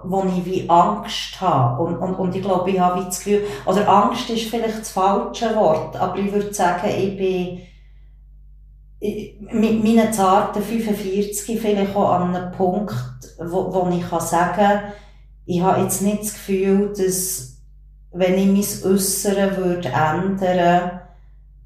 [0.03, 1.83] wo ich wie Angst habe.
[1.83, 4.91] Und, und, und ich glaube, ich habe wie das Gefühl, oder Angst ist vielleicht das
[4.91, 7.61] falsche Wort, aber ich würde sagen, ich bin
[9.51, 12.95] mit meinen zarten 45 vielleicht auch an einem Punkt,
[13.37, 14.79] wo, wo ich kann sagen kann,
[15.45, 17.61] ich habe jetzt nicht das Gefühl, dass,
[18.11, 21.01] wenn ich mein Äußeren würde ändern,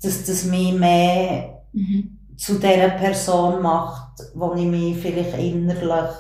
[0.02, 2.18] dass das mich mehr mhm.
[2.38, 6.16] zu der Person macht, wo ich mich vielleicht innerlich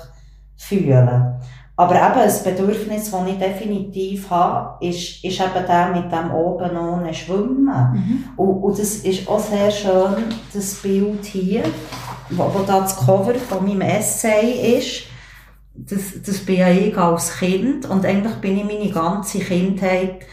[0.55, 1.39] fühle.
[1.79, 6.75] Aber eben, das Bedürfnis, das ich definitiv habe, ist, ist eben der mit dem oben
[6.75, 7.65] ohne Schwimmen.
[7.65, 8.23] Mhm.
[8.35, 11.63] Und, und das ist auch sehr schön, das Bild hier,
[12.31, 15.03] wo, wo da das Cover von meinem Essay ist.
[15.75, 20.25] Das, das bin ja ich als Kind und eigentlich bin ich meine ganze Kindheit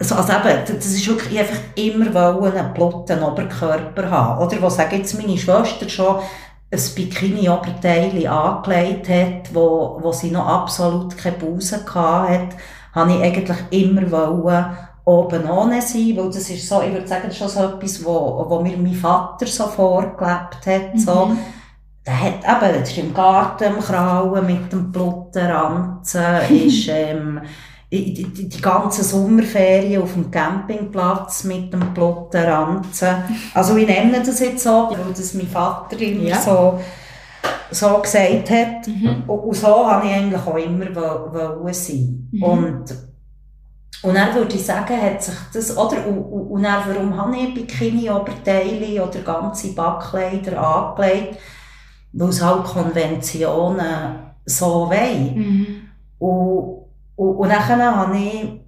[0.00, 4.42] also, also eben, das ist wirklich einfach immer wollen, einen platten Oberkörper haben.
[4.42, 6.20] Oder, was sagen jetzt meine Schwester schon,
[6.72, 12.56] ein Bikini-Oberteil angelegt hat, wo, wo sie noch absolut keine Busen hatte,
[12.94, 17.32] habe ich eigentlich immer wollen, oben ohne sein, weil das ist so, ich würde sagen,
[17.32, 20.98] schon so etwas, wo, wo mir mein Vater so vorgelebt hat, mhm.
[20.98, 21.32] so.
[22.06, 27.40] Der hat eben, das ist im Garten im Krauen mit dem Blutranzen, ist, ähm,
[27.92, 33.16] die, die, die ganze Sommerferien auf dem Campingplatz mit dem blotten Ranzen.
[33.52, 36.40] Also ich nenne das jetzt so, weil das mein Vater immer ja.
[36.40, 36.80] so,
[37.70, 38.86] so gesagt hat.
[38.86, 39.24] Mhm.
[39.26, 42.28] Und, und, so habe ich eigentlich auch immer wollen sein.
[42.30, 42.42] Mhm.
[42.42, 42.84] Und,
[44.02, 47.54] und dann würde ich sagen, hat sich das, oder, und, und dann, warum habe ich
[47.54, 51.38] Bikini-Oberteile oder ganze Backkleider angelegt?
[52.12, 54.14] Weil es halt Konventionen
[54.46, 55.34] so wollen.
[55.34, 55.66] Mhm.
[56.18, 56.79] Und,
[57.16, 58.60] und, und dann habe ich,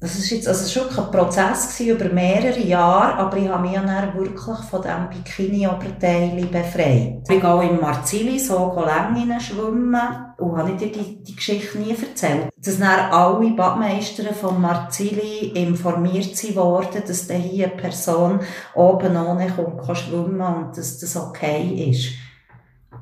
[0.00, 4.14] das ist jetzt, also es ein Prozess über mehrere Jahre, aber ich habe mich dann
[4.18, 7.22] wirklich von diesem Bikini-Oberteil befreit.
[7.28, 10.00] Ich gehe im Marzili so Längen schwimmen
[10.38, 12.48] und habe dir die, die Geschichte nie erzählt.
[12.56, 18.40] Dass dann alle Badmeister von Marzili informiert worden, dass da hier eine Person
[18.74, 22.21] oben ohne kommt, kann schwimmen und dass das okay ist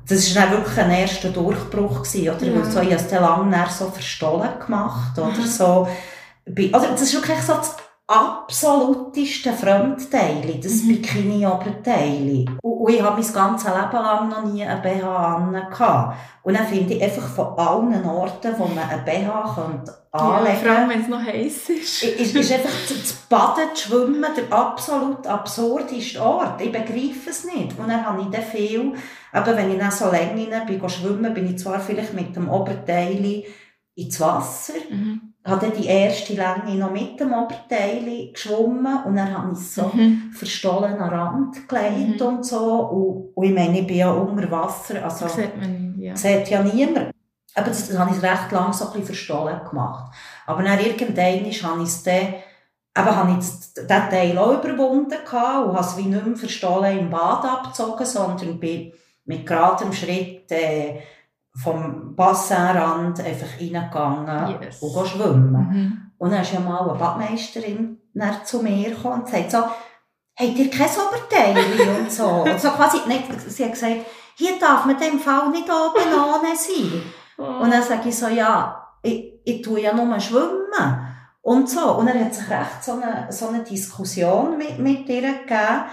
[0.07, 2.45] das war dann wirklich ein erster Durchbruch gewesen, oder?
[2.45, 2.55] Ja.
[2.55, 5.47] Weil so, ich habe es lange so verstohlen gemacht, oder?
[5.47, 5.87] So,
[6.47, 7.75] oder das ist wirklich so das
[8.11, 10.87] absoluteste Fremdteile, das mhm.
[10.87, 12.45] Bikini-Oberteil.
[12.61, 16.13] Und, und ich habe mein ganzes Leben lang noch nie ein BH an.
[16.43, 20.49] Und dann finde ich einfach von allen Orten, wo man ein BH könnte anlegen könnte.
[20.49, 22.03] Ja, vor allem, wenn es noch heiß ist.
[22.03, 26.61] ist, ist einfach das Baden, das Schwimmen der absolut absurdeste Ort.
[26.61, 27.77] Ich begreife es nicht.
[27.79, 28.93] Und dann habe ich dann viel,
[29.31, 33.43] aber wenn ich dann so länger bin, schwimmen, bin ich zwar vielleicht mit dem Oberteil
[33.95, 39.53] ins Wasser, mhm habe die erste Länge noch mit dem Oberteil geschwommen und dann habe
[39.53, 40.31] ich so mhm.
[40.33, 42.27] verstollen an den Rand gelegt mhm.
[42.27, 42.57] und so.
[42.57, 46.15] Und, und, ich meine, ich bin ja unter Wasser, also das sieht, man, ja.
[46.15, 47.11] sieht ja niemand.
[47.55, 50.13] Aber das, das habe ich recht lang so ein bisschen verstollen gemacht.
[50.45, 52.35] Aber dann irgendwann habe ich es dann,
[52.97, 56.99] eben habe ich den Teil auch überwunden gehabt und habe es wie nicht mehr verstollen
[56.99, 58.93] im Bad abgezogen, sondern bin
[59.25, 60.99] mit geradem Schritt äh,
[61.55, 64.81] vom Bassinrand einfach reingegangen yes.
[64.81, 65.51] und schwimmen.
[65.51, 66.11] Mhm.
[66.17, 67.97] Und dann ist ja mal eine Badmeisterin
[68.43, 72.25] zu mir gekommen und sagt so, habt ihr kein Oberteil und so.
[72.27, 76.55] Und so quasi nicht, sie hat gesagt, hier darf man dem Fall nicht oben ohne
[76.55, 77.03] sein.
[77.37, 77.63] Oh.
[77.63, 81.07] Und dann sage ich so, ja, ich, ich tue ja nur schwimmen.
[81.41, 81.95] Und so.
[81.95, 85.85] Und dann hat sich recht so eine, so eine Diskussion mit, mit ihr gegeben.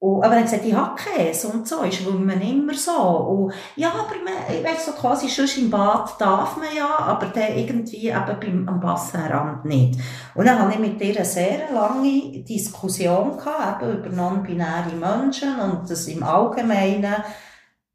[0.00, 2.92] Und, aber er hat gesagt, ich habe Käse und so, ich schwimme immer so.
[2.92, 7.26] Und, ja, aber man, ich weiss so quasi, schon im Bad darf man ja, aber
[7.26, 10.00] dann irgendwie eben beim, am Bassenrand nicht.
[10.34, 15.60] Und dann hatte ich mit ihr eine sehr lange Diskussion gehabt, eben über non-binäre Menschen
[15.60, 17.16] und das im Allgemeinen,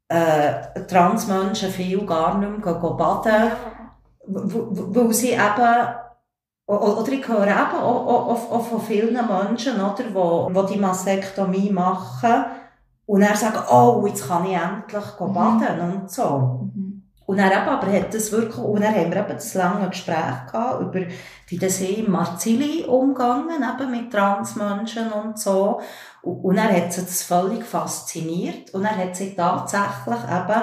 [0.08, 3.50] äh, Transmenschen viel gar nicht mehr baden,
[4.28, 6.05] weil sie eben
[6.66, 11.70] oder ich höre eben auch, auch, auch von vielen Menschen, oder, die, die die Mastektomie
[11.70, 12.44] machen
[13.06, 15.32] und dann sagen, oh, jetzt kann ich endlich mhm.
[15.32, 16.68] baden und so.
[16.74, 17.02] Mhm.
[17.26, 20.46] Und er eben, aber hat das wirklich, und dann haben wir eben das lange Gespräch
[20.50, 21.06] gehabt über,
[21.48, 25.80] wie das im Marzili umgegangen, eben mit Transmenschen und so.
[26.22, 30.62] Und, und er hat sich das völlig fasziniert und er hat sich tatsächlich eben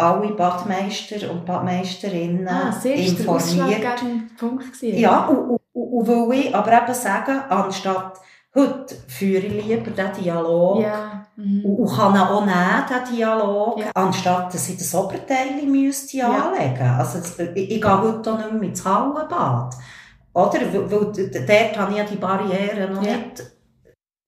[0.00, 4.02] alle Badmeister und Badmeisterinnen ah, informiert.
[4.38, 4.98] Punkt gewesen.
[4.98, 8.20] Ja, und, und, und will ich aber eben sagen, anstatt
[8.54, 11.26] heute führe ich lieber den Dialog ja.
[11.36, 11.64] mhm.
[11.64, 13.86] und, und kann auch nehmen, den Dialog, ja.
[13.94, 16.50] anstatt dass ich das Oberteil müsste ja.
[16.50, 19.74] anlegen Also ich, ich gehe heute auch nicht mehr ins Hallenbad.
[20.32, 20.60] Oder?
[20.72, 23.16] Weil, weil dort habe ich ja die Barrieren noch ja.
[23.16, 23.42] nicht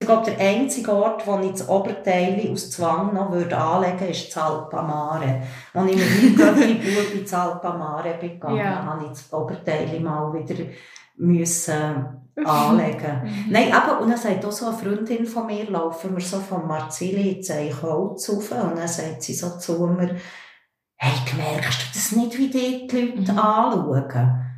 [0.03, 4.11] ich glaube, der einzige Ort, wo ich das Oberteil aus Zwang noch würde anlegen würde,
[4.11, 5.43] ist das Alpamare.
[5.73, 8.85] Als ich mit meinem Götti-Bub ins Alpamare bin gegangen, ja.
[8.85, 10.65] habe ich das Oberteil mal wieder
[11.17, 13.23] müssen anlegen.
[13.23, 13.45] Mhm.
[13.51, 16.67] Nein, aber, und dann sagt auch so eine Freundin von mir, laufen wir so von
[16.67, 20.17] Marzili ins Eichholz rauf, und dann sagt sie so zu mir,
[20.97, 23.39] hey, merkst du das nicht, wie die Leute mhm.
[23.39, 24.52] anschauen?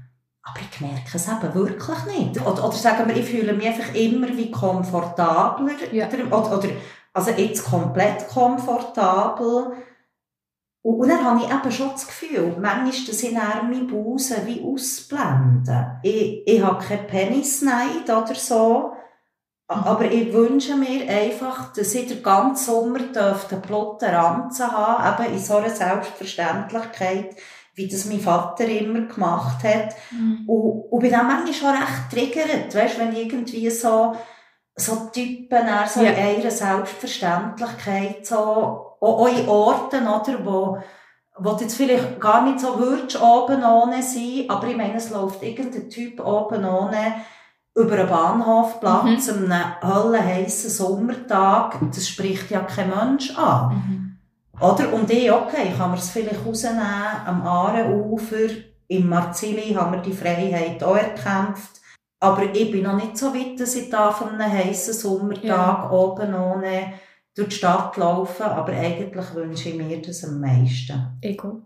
[0.44, 2.40] Aber ich merke es eben wirklich nicht.
[2.40, 5.72] Oder, oder sagen wir, ich fühle mich einfach immer wie komfortabler.
[5.90, 6.06] Ja.
[6.06, 6.68] Oder, oder,
[7.14, 9.72] also jetzt komplett komfortabel.
[10.82, 14.62] Und, und dann habe ich eben schon das Gefühl, manchmal, dass ich meine Busen wie
[14.62, 15.98] ausblenden.
[16.02, 18.92] Ich, ich habe keinen Penisneid oder so.
[19.70, 19.76] Mhm.
[19.76, 25.34] Aber ich wünsche mir einfach, dass ich den ganzen Sommer den plotten Ranzen haben, eben
[25.34, 27.34] in so einer Selbstverständlichkeit,
[27.74, 29.94] wie das mein Vater immer gemacht hat.
[30.10, 30.48] Mhm.
[30.48, 34.14] Und, und bin dann manchmal schon recht triggert, weißt, wenn irgendwie so,
[34.76, 36.12] so Typen so ja.
[36.12, 40.78] in ihrer Selbstverständlichkeit, so, auch, auch in Orten, oder, wo,
[41.36, 45.10] wo du jetzt vielleicht gar nicht so würdest oben ohne sein, aber ich meine, es
[45.10, 47.14] läuft irgendein Typ oben ohne
[47.74, 49.44] über einen Bahnhofplatz mhm.
[49.44, 53.74] an einem höllenheissen Sommertag, das spricht ja kein Mensch an.
[53.74, 54.03] Mhm.
[54.64, 54.92] Oder?
[54.92, 56.80] Und ich, okay, kann man es vielleicht rausnehmen,
[57.26, 58.48] am Aarenufer,
[58.88, 61.80] im Marzili haben wir die Freiheit auch erkämpft.
[62.20, 65.90] Aber ich bin noch nicht so weit, dass ich da von einem heissen Sommertag ja.
[65.90, 66.94] oben ohne
[67.34, 68.44] durch die Stadt laufen.
[68.44, 71.18] Aber eigentlich wünsche ich mir das am meisten.
[71.20, 71.62] Ego.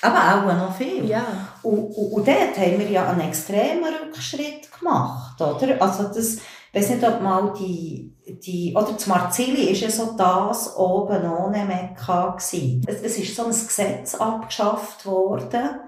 [0.00, 1.04] Aber auch noch viel.
[1.04, 1.24] Ja.
[1.62, 5.80] Und, und, und dort haben wir ja einen extremen Rückschritt gemacht, oder?
[5.80, 6.38] Also das,
[6.72, 11.30] ich weiß nicht, ob mal die, die, oder das Marzili ist ja so das oben
[11.30, 12.34] ohne Mekka.
[12.36, 15.80] Es, es ist so ein Gesetz abgeschafft worden.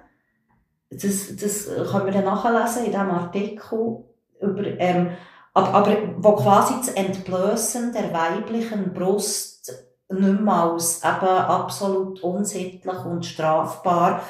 [0.91, 4.05] Das, das können wir dann nachlesen in diesem Artikel
[4.41, 5.13] über, ähm,
[5.55, 9.73] aber, aber, wo quasi das Entblößen der weiblichen Brust
[10.11, 14.23] nicht mehr als eben absolut unsittlich und strafbar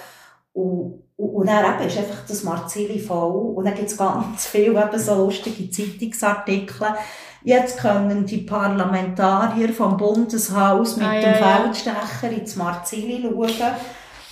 [0.52, 3.54] und und dann eben ist einfach das Marzili voll.
[3.54, 6.88] Und dann gibt es ganz viele eben so lustige Zeitungsartikel.
[7.42, 13.74] Jetzt können die Parlamentarier vom Bundeshaus mit ah, dem ja, Feldstecher ins Marzili schauen.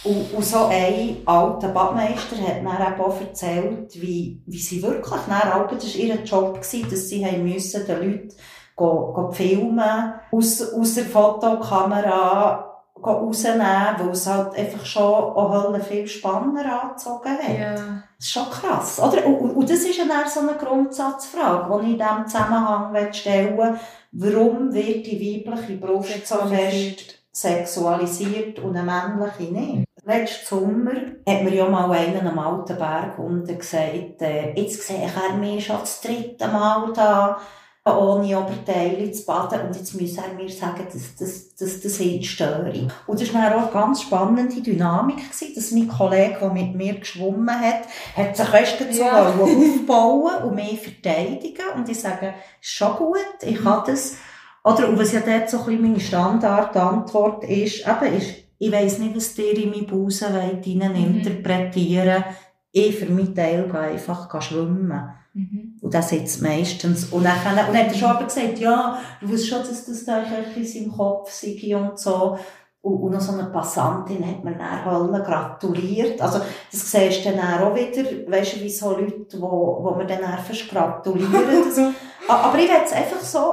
[0.05, 5.21] Und, und so ein alter Badmeister hat mir eben auch erzählt, wie, wie sie wirklich,
[5.29, 8.29] dann, das war ihr Job, gewesen, dass sie haben müssen, den Leuten
[8.75, 12.72] go, go filmen, aus, aus der Fotokamera
[13.05, 13.61] rausnehmen,
[13.99, 17.59] weil es halt einfach schon auch viel spannender angezogen hat.
[17.59, 17.75] Ja.
[17.75, 19.27] Das ist schon krass, oder?
[19.27, 23.59] Und, und das ist ja dann so eine Grundsatzfrage, die ich in diesem Zusammenhang stellen
[23.59, 23.75] will.
[24.13, 29.87] Warum wird die weibliche Brust so fest sexualisiert und eine männliche nicht?
[30.05, 30.93] Letzten Sommer
[31.27, 35.37] hat mir ja mal einer am alten Berg unten gesagt, äh, jetzt sehe ich er
[35.37, 37.39] mich schon das dritte Mal da
[37.85, 39.61] ohne Oberteile zu baden.
[39.67, 42.89] Und jetzt muss er mir sagen, dass das, das, das ist Störung.
[43.09, 46.95] Und das war auch eine ganz spannende Dynamik, gewesen, dass mein Kollege, der mit mir
[47.01, 47.83] geschwommen hat,
[48.17, 49.29] hat sich erst dazu Ja.
[49.31, 51.65] aufbauen und mich verteidigen.
[51.75, 54.17] Und ich sage, ist schon gut, ich kann das.
[54.65, 58.99] Oder, und was ja dort so ein bisschen meine Standardantwort ist, eben ist, ich weiss
[58.99, 61.17] nicht, was ihr in meine Busen wollt, Mhm.
[61.17, 62.23] interpretieren.
[62.71, 65.03] Ich für meinen Teil gehe einfach schwimmen.
[65.35, 65.79] Mhm.
[65.81, 67.07] Und das sitzt meistens.
[67.07, 70.05] Und dann, und dann hat er schon aber gesagt, ja, du weißt schon, dass das
[70.05, 72.39] da etwas im Kopf sei und so.
[72.83, 76.21] Und, und noch so eine Passantin hat mir dann allen gratuliert.
[76.21, 80.05] Also, das siehst du dann auch wieder, weißt du, wie so Leute, wo, wo mir
[80.07, 81.33] dann fast gratulieren.
[81.65, 81.79] Das,
[82.29, 83.53] A- aber ich will es einfach so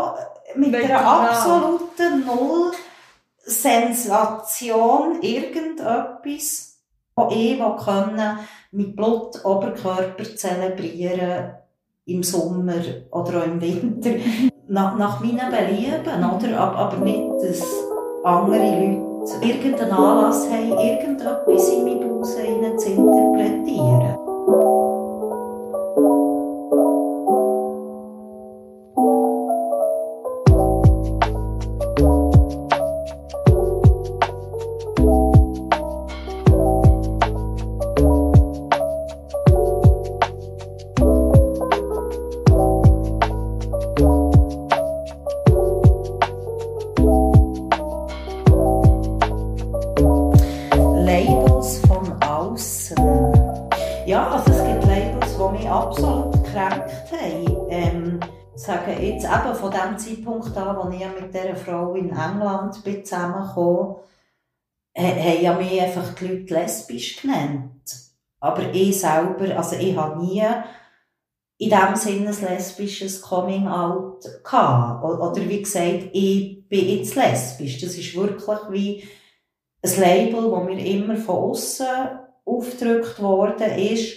[0.55, 2.71] mit Weiter einer absoluten Null
[3.41, 6.77] Sensation irgendetwas,
[7.15, 8.39] wo ich können,
[8.71, 11.53] mit Blut Oberkörper zelebrieren
[12.09, 12.73] im Sommer
[13.11, 14.11] oder auch im Winter.
[14.69, 16.59] nach, nach meinen Belieben, oder?
[16.59, 17.63] Aber, nicht, dass
[18.23, 22.77] andere Leute irgendeinen Anlass haben, irgendetwas in meine Busen hinein
[60.53, 63.95] Zeitpunkt an, wo ich mit dieser Frau in England bin zusammengekommen,
[64.97, 67.81] ha- haben ja mich einfach die Leute lesbisch genannt.
[68.39, 70.43] Aber ich selber, also ich habe nie
[71.57, 75.03] in dem Sinne ein lesbisches Coming-out gehabt.
[75.03, 77.81] Oder wie gesagt, ich bin jetzt lesbisch.
[77.81, 79.03] Das ist wirklich wie
[79.81, 81.87] ein Label, das mir immer von außen
[82.45, 84.15] aufgedrückt worden ist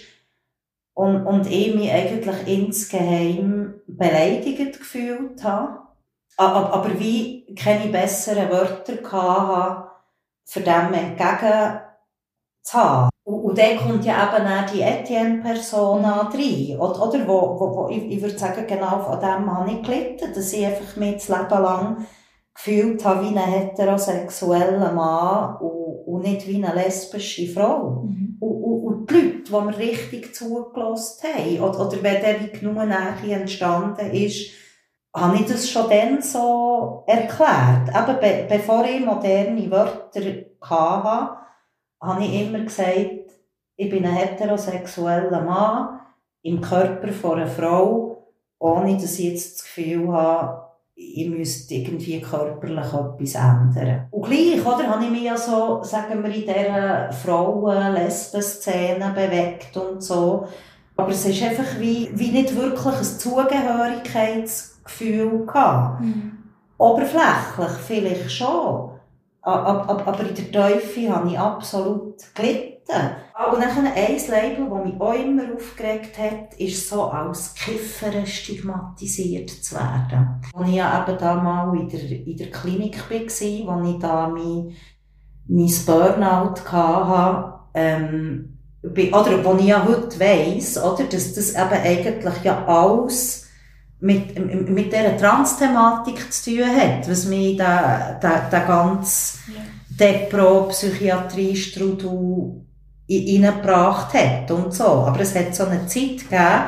[0.94, 5.80] und, und ich mich eigentlich insgeheim beleidigt gefühlt habe.
[6.36, 9.90] Aber wie keine besseren Wörter hatte,
[10.44, 11.80] für dem entgegen
[12.62, 13.10] zu haben.
[13.24, 16.78] Und, und dann kommt ja eben auch die Etienne-Persona rein.
[16.78, 20.32] Oder, oder wo, wo, wo, ich, ich würde sagen, genau von dem habe ich gelitten,
[20.34, 22.06] dass ich einfach mich das Leben lang
[22.54, 28.02] gefühlt habe wie ein heterosexueller Mann und, und nicht wie eine lesbische Frau.
[28.04, 28.36] Mhm.
[28.40, 32.58] Und, und, und die Leute, die mir richtig zugelassen haben, oder, oder wenn dann wie
[32.58, 34.50] genug Nähe entstanden ist,
[35.14, 37.88] habe ich das schon dann so erklärt.
[37.88, 40.22] Eben be bevor ich moderne Wörter
[40.60, 41.36] hatte,
[42.00, 43.30] habe ich immer gesagt,
[43.76, 46.00] ich bin ein heterosexueller Mann
[46.42, 50.62] im Körper von einer Frau, ohne dass ich jetzt das Gefühl habe,
[50.94, 54.08] ich müsste irgendwie körperlich etwas ändern.
[54.10, 60.02] Und gleich, oder, habe ich mich ja so, sagen wir, in dieser Frauen-Lesben-Szene bewegt und
[60.02, 60.46] so.
[60.96, 63.18] Aber es ist einfach wie, wie nicht wirklich ein
[64.98, 66.00] Zugehörigkeitsgefühl gehabt.
[66.00, 66.32] Mhm.
[66.78, 68.90] Oberflächlich vielleicht schon.
[69.42, 72.72] Aber in der Teufel habe ich absolut gelitten.
[73.52, 79.50] Und dann ein Label, das mich auch immer aufgeregt hat, ist so als Kiffer stigmatisiert
[79.50, 80.42] zu werden.
[80.54, 84.28] Als ich ja eben da mal in der, in der Klinik war, wo ich da
[84.28, 84.74] mein,
[85.48, 92.42] mein Burnout hatte, ähm, oder wo ich ja heute weiss, oder, dass das eben eigentlich
[92.44, 93.41] ja alles
[94.02, 99.38] mit, mit dieser Trans-Thematik zu tun hat, was mich da, da, da ganz
[99.88, 102.64] Depro, Psychiatrie, Strudel
[103.08, 104.84] reingebracht hat und so.
[104.84, 106.64] Aber es hat so eine Zeit gegeben,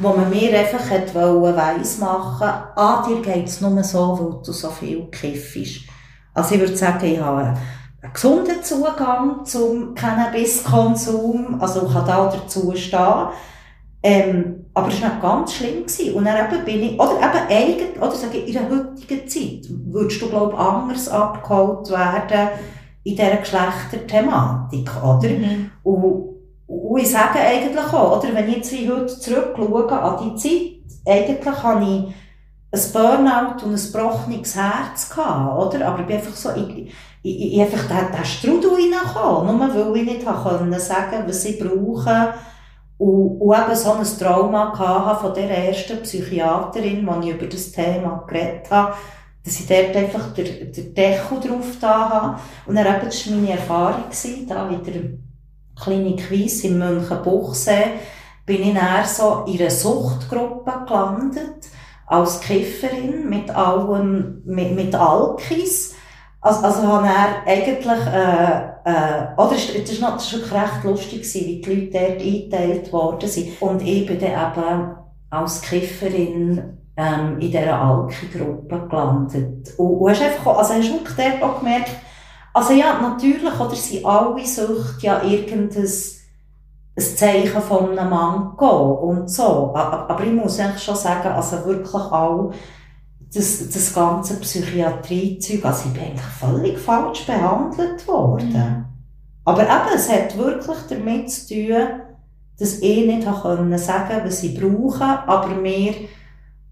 [0.00, 4.70] wo man mir einfach hat weiss machen, ah, dir geht's nur so, weil du so
[4.70, 5.82] viel kiffst.
[6.34, 12.26] Also ich würde sagen, ich habe einen gesunden Zugang zum Cannabiskonsum, also ich kann da
[12.26, 13.28] dazu stehen.
[14.02, 15.82] Ähm, aber es war ganz schlimm.
[15.82, 16.14] Gewesen.
[16.14, 19.70] Und dann eben bin ich, oder eben eigentlich, oder sage ich, in der heutigen Zeit
[19.86, 22.48] würdest du, glaube ich, anders abgeholt werden,
[23.04, 25.28] in dieser Geschlechterthematik, oder?
[25.28, 25.70] Mhm.
[25.82, 26.24] Und,
[26.66, 31.06] und ich sage eigentlich auch, oder, wenn ich jetzt wie heute zurückschaue an die Zeit,
[31.06, 32.14] eigentlich habe ich
[32.74, 35.86] ein Burnout und ein gebrochenes Herz gehabt, oder?
[35.86, 36.92] Aber ich bin einfach so, ich,
[37.22, 41.58] ich, ich einfach den, den Strudel reingekommen, nur weil ich nicht sagen sagen was ich
[41.58, 42.34] brauche.
[43.02, 47.72] Und, und eben so ein Trauma hatte von der ersten Psychiaterin, wo ich über das
[47.72, 48.94] Thema geredet habe,
[49.44, 52.40] dass ich dort einfach den, den Deckel drauf da habe.
[52.64, 54.04] Und dann eben, das war meine Erfahrung,
[54.46, 55.02] da in der
[55.82, 57.98] Klinik Weiss in Münchenbuchsee,
[58.46, 61.70] bin ich dann so in einer Suchtgruppe gelandet,
[62.06, 65.96] als Kifferin, mit allem, mit, mit Alkis.
[66.40, 71.46] Also, also habe er eigentlich, äh, äh, oder es, das war wirklich recht lustig, gewesen,
[71.46, 73.62] wie die Leute dort eingeteilt worden sind.
[73.62, 74.94] Und ich bin dann eben
[75.30, 79.74] als Kifferin ähm, in dieser Alki-Gruppe gelandet.
[79.76, 81.90] Und, und hast einfach, also hast du wirklich dort auch gemerkt,
[82.54, 85.86] also ja, natürlich, oder sind alle Sucht ja irgendein
[86.94, 89.72] ein Zeichen von einem gehen und so.
[89.74, 92.52] Aber ich muss eigentlich schon sagen, also wirklich auch
[93.34, 98.52] das, das ganze Psychiatrie-Zeug, also ich bin eigentlich völlig falsch behandelt worden.
[98.52, 98.84] Mhm.
[99.44, 101.76] Aber eben, es hat wirklich damit zu tun,
[102.58, 105.94] dass ich nicht können sagen was ich brauche, aber mir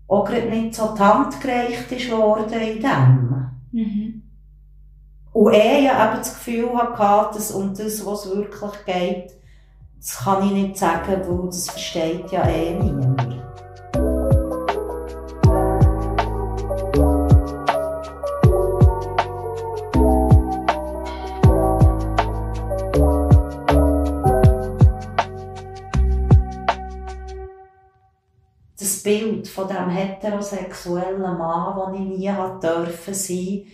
[0.07, 3.51] auch nicht so die Hand gereicht ist worden in dem.
[3.73, 4.23] Mhm.
[5.33, 9.33] Und er ja eben das Gefühl hatte, dass um das, was es wirklich geht,
[9.99, 13.50] das kann ich nicht sagen, weil das versteht ja eh niemand.
[29.41, 33.67] Bild von dem heterosexuellen Mann, den ich nie hat dürfen sein,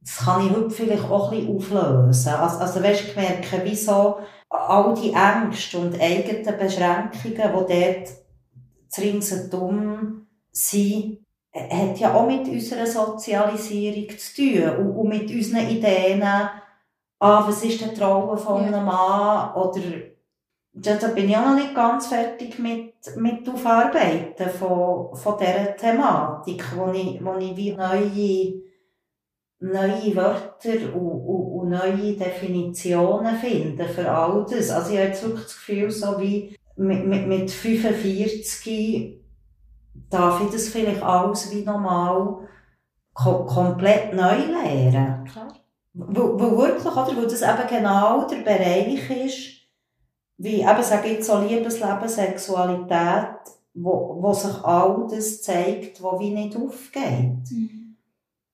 [0.00, 2.34] das kann ich heute vielleicht auch ein bisschen auflösen.
[2.34, 4.18] Also, also weißt, du, merken, wieso
[4.48, 8.08] all die Ängste und eigenen Beschränkungen, die dort
[8.98, 11.18] ringsherum sind,
[11.52, 16.50] hat ja auch mit unserer Sozialisierung zu tun und, und mit unseren Ideen, ah,
[17.18, 19.54] was ist der Traum von einem Mann?
[19.54, 19.80] Oder
[20.82, 25.76] ja, da bin ich auch noch nicht ganz fertig mit, mit Aufarbeiten von, von dieser
[25.76, 28.62] Thematik, wo ich, wo ich wie neue,
[29.58, 34.70] neue Wörter und, und, und neue Definitionen finde für all das.
[34.70, 39.22] Also ich habe jetzt wirklich das Gefühl, so wie mit, mit, mit 45
[40.10, 42.46] darf ich das vielleicht alles wie normal
[43.14, 45.24] ko komplett neu lernen.
[45.24, 45.54] Klar.
[45.94, 47.16] Weil, weil wirklich, oder?
[47.16, 49.55] Weil das eben genau der Bereich ist,
[50.38, 53.38] wie eben sage ich so Liebesleben, Sexualität,
[53.74, 57.50] wo, wo sich all das zeigt, wo wie nicht aufgeht.
[57.50, 57.96] Mhm.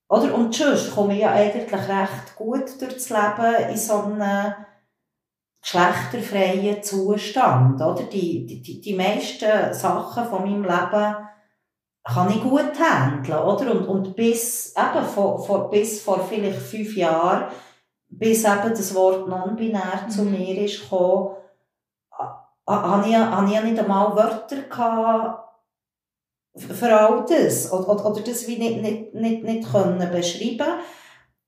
[0.08, 0.34] Oder?
[0.34, 4.54] Und sonst komme ich ja eigentlich recht gut durchs Leben in so einem
[5.62, 8.02] geschlechterfreien Zustand, oder?
[8.02, 11.16] Die, die, die meisten Sachen von meinem Leben
[12.04, 13.70] kann ich gut handeln, oder?
[13.70, 17.44] Und, und bis, eben vor, vor, bis vor vielleicht fünf Jahren,
[18.08, 20.10] bis eben das Wort non-binär mhm.
[20.10, 21.36] zu mir ist gekommen,
[22.66, 25.48] habe ich, habe ich nicht einmal Wörter gehabt
[26.56, 27.72] für all das.
[27.72, 30.80] Oder, oder, oder das wie nicht, nicht, nicht, nicht können beschreiben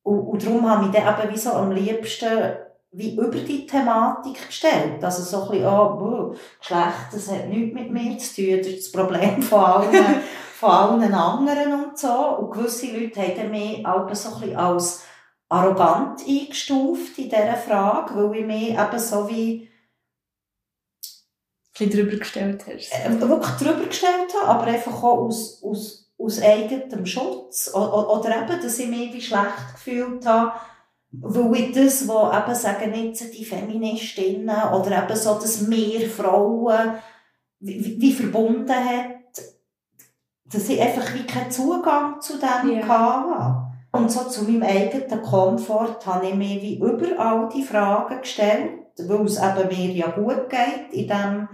[0.05, 2.57] und, und darum habe ich dann eben wie so am liebsten
[2.97, 5.03] wie über die Thematik gestellt.
[5.03, 8.67] Also so ein bisschen, oh, boah, Geschlecht, das hat nichts mit mir zu tun, das
[8.69, 10.05] ist das Problem von allen,
[10.55, 12.13] von allen anderen und so.
[12.13, 15.05] Und gewisse Leute haben mich auch so ein bisschen als
[15.49, 19.69] arrogant eingestuft in dieser Frage, weil ich mich eben so wie
[21.81, 22.93] ein drüber gestellt hast.
[22.93, 27.71] Äh, wirklich drüber gestellt habe, aber einfach auch aus, aus, aus eigenem Schutz.
[27.75, 30.53] Oder, oder eben, dass ich mich wie schlecht gefühlt habe,
[31.11, 36.95] weil ich das, was eben sagen jetzt die Feministinnen oder eben so, dass mehr Frauen
[37.61, 39.43] wie, wie verbunden hat,
[40.45, 42.87] dass ich einfach wie keinen Zugang zu dem yeah.
[42.87, 43.65] hatte.
[43.93, 49.27] Und so zu meinem eigenen Komfort habe ich mir wie überall die Fragen gestellt weil
[49.27, 51.49] es eben mir ja gut geht in diesem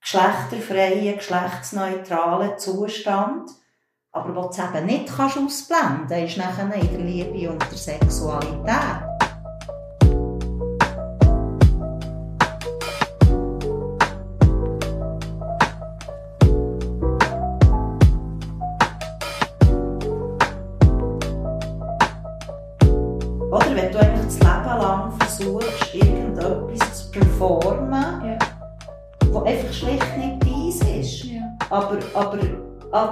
[0.00, 3.50] geschlechterfreien, geschlechtsneutralen Zustand.
[4.12, 7.78] Aber was du eben nicht kannst ausblenden kannst, ist nachher in der Liebe und der
[7.78, 9.23] Sexualität.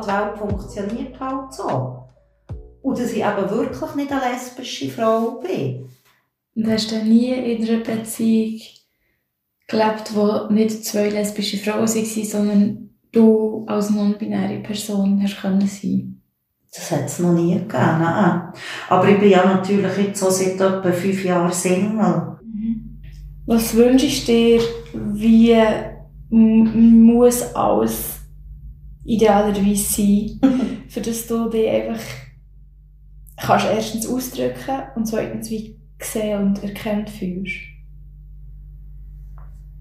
[0.01, 2.05] Die Welt funktioniert halt so.
[2.83, 5.89] Und dass ich eben wirklich nicht eine lesbische Frau bin.
[6.55, 8.61] Und hast du nie in einer Beziehung
[9.69, 16.23] gelebt, wo nicht zwei lesbische Frauen waren, sondern du als non-binäre Person hast können sein?
[16.75, 17.69] Das hat es noch nie gegeben.
[17.71, 18.53] Nein.
[18.89, 22.39] Aber ich bin ja natürlich jetzt so seit etwa fünf Jahren Single.
[22.43, 23.03] Mhm.
[23.45, 24.61] Was wünschst du dir,
[24.93, 25.57] wie
[26.31, 28.22] muss alles
[29.05, 30.41] idealerweise sein,
[30.89, 32.03] für dass du dich einfach
[33.37, 37.57] kannst erstens ausdrücken und zweitens wie gesehen und erkannt fühlst?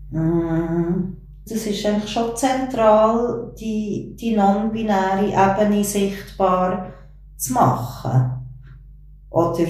[0.10, 1.14] Mm,
[1.48, 6.94] das ist eigentlich schon zentral, die, die non-binäre Ebene sichtbar
[7.38, 8.32] zu machen.
[9.30, 9.66] Oder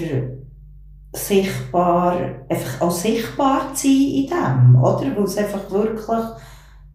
[1.12, 2.16] sichtbar,
[2.48, 5.16] einfach auch sichtbar zu sein in dem, oder?
[5.16, 6.06] Weil es einfach wirklich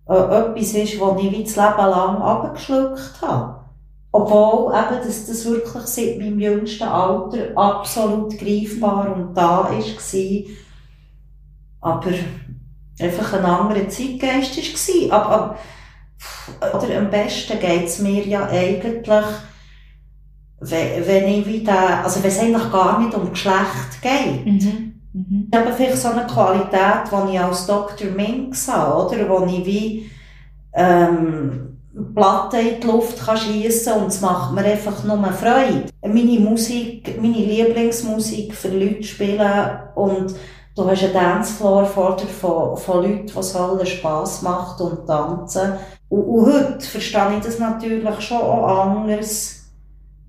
[0.09, 3.59] äh, etwas ist, was ich wie das Leben lang abgeschluckt habe.
[4.11, 10.43] Obwohl eben, dass das wirklich seit meinem jüngsten Alter absolut greifbar und da war.
[11.81, 12.11] Aber
[12.99, 15.19] einfach ein anderer Zeitgeist war.
[15.19, 15.57] Aber,
[16.59, 19.07] aber, oder am besten geht es mir ja eigentlich,
[20.59, 24.45] wenn ich wieder, also wenn es eigentlich gar nicht um Geschlecht geht.
[24.45, 24.96] Mhm.
[25.17, 25.49] Mhm.
[25.53, 28.11] Habe vielleicht so eine Qualität, die ich als Dr.
[28.11, 29.29] Minx habe, oder?
[29.29, 30.11] Wo ich wie,
[30.73, 31.77] ähm,
[32.13, 35.85] Platte in die Luft kann schiessen und es macht mir einfach nur Freude.
[36.03, 40.35] Meine Musik, meine Lieblingsmusik für Leute spielen und
[40.75, 45.73] du hast einen Dancefloor vor dir von, von Leuten, es allen Spass macht und tanzen.
[46.09, 49.65] Und, und heute verstehe ich das natürlich schon auch anders,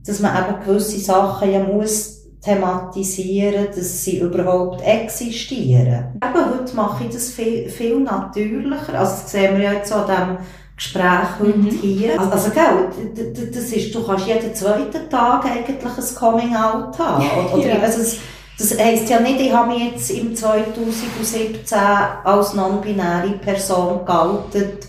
[0.06, 6.20] dass man eben gewisse Sachen ja muss thematisieren, dass sie überhaupt existieren.
[6.22, 8.98] Eben heute mache ich das viel, viel natürlicher.
[8.98, 10.38] Also das sehen wir ja jetzt an dem
[10.76, 11.70] Gespräch heute mhm.
[11.70, 12.20] hier.
[12.20, 17.26] Also, also gell, das ist, du kannst jeden zweiten Tag eigentlich ein Coming-out haben.
[17.54, 17.80] Oder, ja.
[17.80, 18.16] also, das,
[18.58, 21.78] das heisst ja nicht, ich habe mich jetzt im 2017
[22.24, 24.86] als non-binäre Person geoutet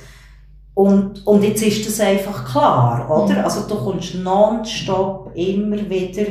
[0.80, 3.40] und, und jetzt ist das einfach klar, oder?
[3.40, 3.44] Mhm.
[3.44, 6.24] Also du kommst nonstop immer wieder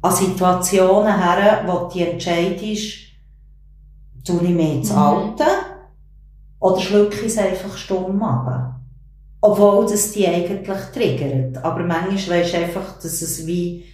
[0.00, 3.08] an Situationen her, wo du entscheidest,
[4.24, 4.98] tue ich mich jetzt mhm.
[4.98, 5.44] Alte
[6.60, 8.74] oder schlucke ich es einfach stumm ab.
[9.40, 11.64] Obwohl das die eigentlich triggert.
[11.64, 13.84] Aber manchmal weisst du einfach, dass es wie,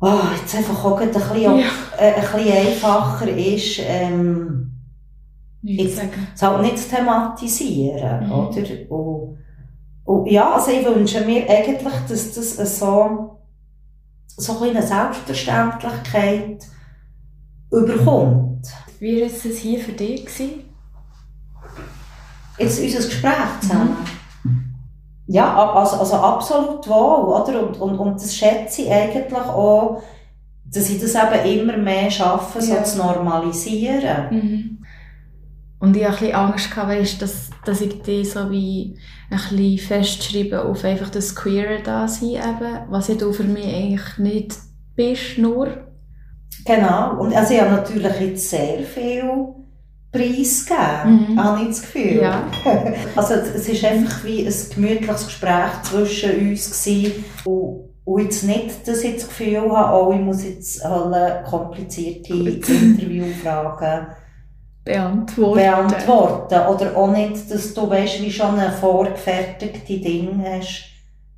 [0.00, 1.66] oh, jetzt einfach auch ein bisschen, ja.
[1.98, 4.72] äh, ein bisschen einfacher ist, ähm,
[5.62, 6.00] jetzt,
[6.34, 8.32] es halt nicht zu thematisieren, mhm.
[8.32, 8.90] oder?
[8.90, 9.38] Und,
[10.04, 13.38] und, ja, also ich wünsche mir eigentlich, dass das so,
[14.36, 16.66] so ein eine Selbstverständlichkeit
[17.70, 18.66] überkommt.
[18.98, 20.24] Wie war es hier für dich?
[20.24, 20.64] Gewesen?
[22.58, 23.96] Jetzt unser Gespräch zusammen.
[24.44, 24.74] Mhm.
[25.26, 27.66] Ja, also, also absolut wohl, oder?
[27.66, 30.02] Und, und, und das schätze ich eigentlich auch,
[30.64, 32.84] dass ich das eben immer mehr schaffe, ja.
[32.84, 34.30] so zu normalisieren.
[34.30, 34.71] Mhm.
[35.82, 38.96] Und ich hatte ein bisschen Angst, weißt, dass, dass ich die so wie
[39.30, 43.66] ein bisschen festschreibe auf einfach das Queere da sein eben, was ja du für mich
[43.66, 44.54] eigentlich nicht
[44.94, 45.88] bist, nur.
[46.64, 47.18] Genau.
[47.18, 49.24] Und also ich habe natürlich jetzt sehr viel
[50.12, 51.42] preisgeben, mhm.
[51.42, 52.22] habe ich das Gefühl.
[52.22, 52.44] Ja.
[53.16, 58.86] Also es ist einfach wie ein gemütliches Gespräch zwischen uns gewesen und, und jetzt nicht,
[58.86, 64.21] dass ich das Gefühl habe, oh, ich muss jetzt alle komplizierte Interviewfragen
[64.84, 65.60] beantworten.
[65.60, 66.54] beantworten.
[66.54, 70.86] Oder auch nicht, dass du weißt, wie schon ein vorgefertigte Ding hast,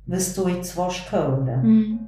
[0.05, 2.07] was du jetzt willst hören mhm.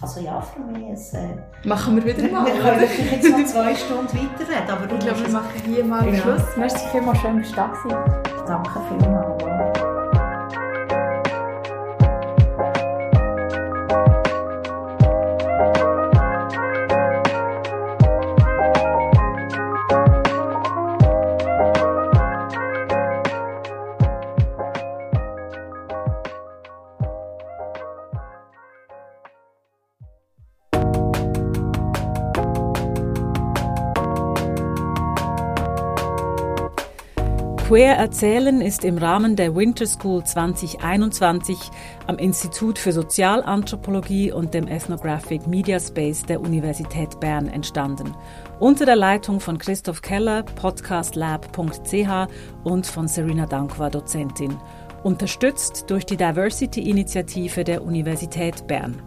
[0.00, 1.28] Also ja, für mich ist äh,
[1.66, 2.44] Machen wir wieder mal.
[2.44, 6.12] Wir können wirklich jetzt noch zwei Stunden weiterreden, aber ich glaube, wir machen hier mal
[6.12, 6.20] ja.
[6.20, 6.42] Schluss.
[6.56, 8.04] Merci vielmals, schön, dass du da
[8.46, 9.53] Danke vielmals.
[37.74, 41.58] Queer Erzählen ist im Rahmen der Winter School 2021
[42.06, 48.14] am Institut für Sozialanthropologie und dem Ethnographic Media Space der Universität Bern entstanden.
[48.60, 52.28] Unter der Leitung von Christoph Keller, podcastlab.ch
[52.62, 54.56] und von Serena Dankwa, Dozentin.
[55.02, 59.02] Unterstützt durch die Diversity-Initiative der Universität Bern.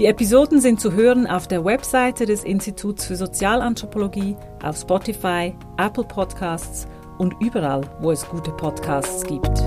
[0.00, 6.04] Die Episoden sind zu hören auf der Webseite des Instituts für Sozialanthropologie, auf Spotify, Apple
[6.04, 9.58] Podcasts und überall, wo es gute Podcasts gibt.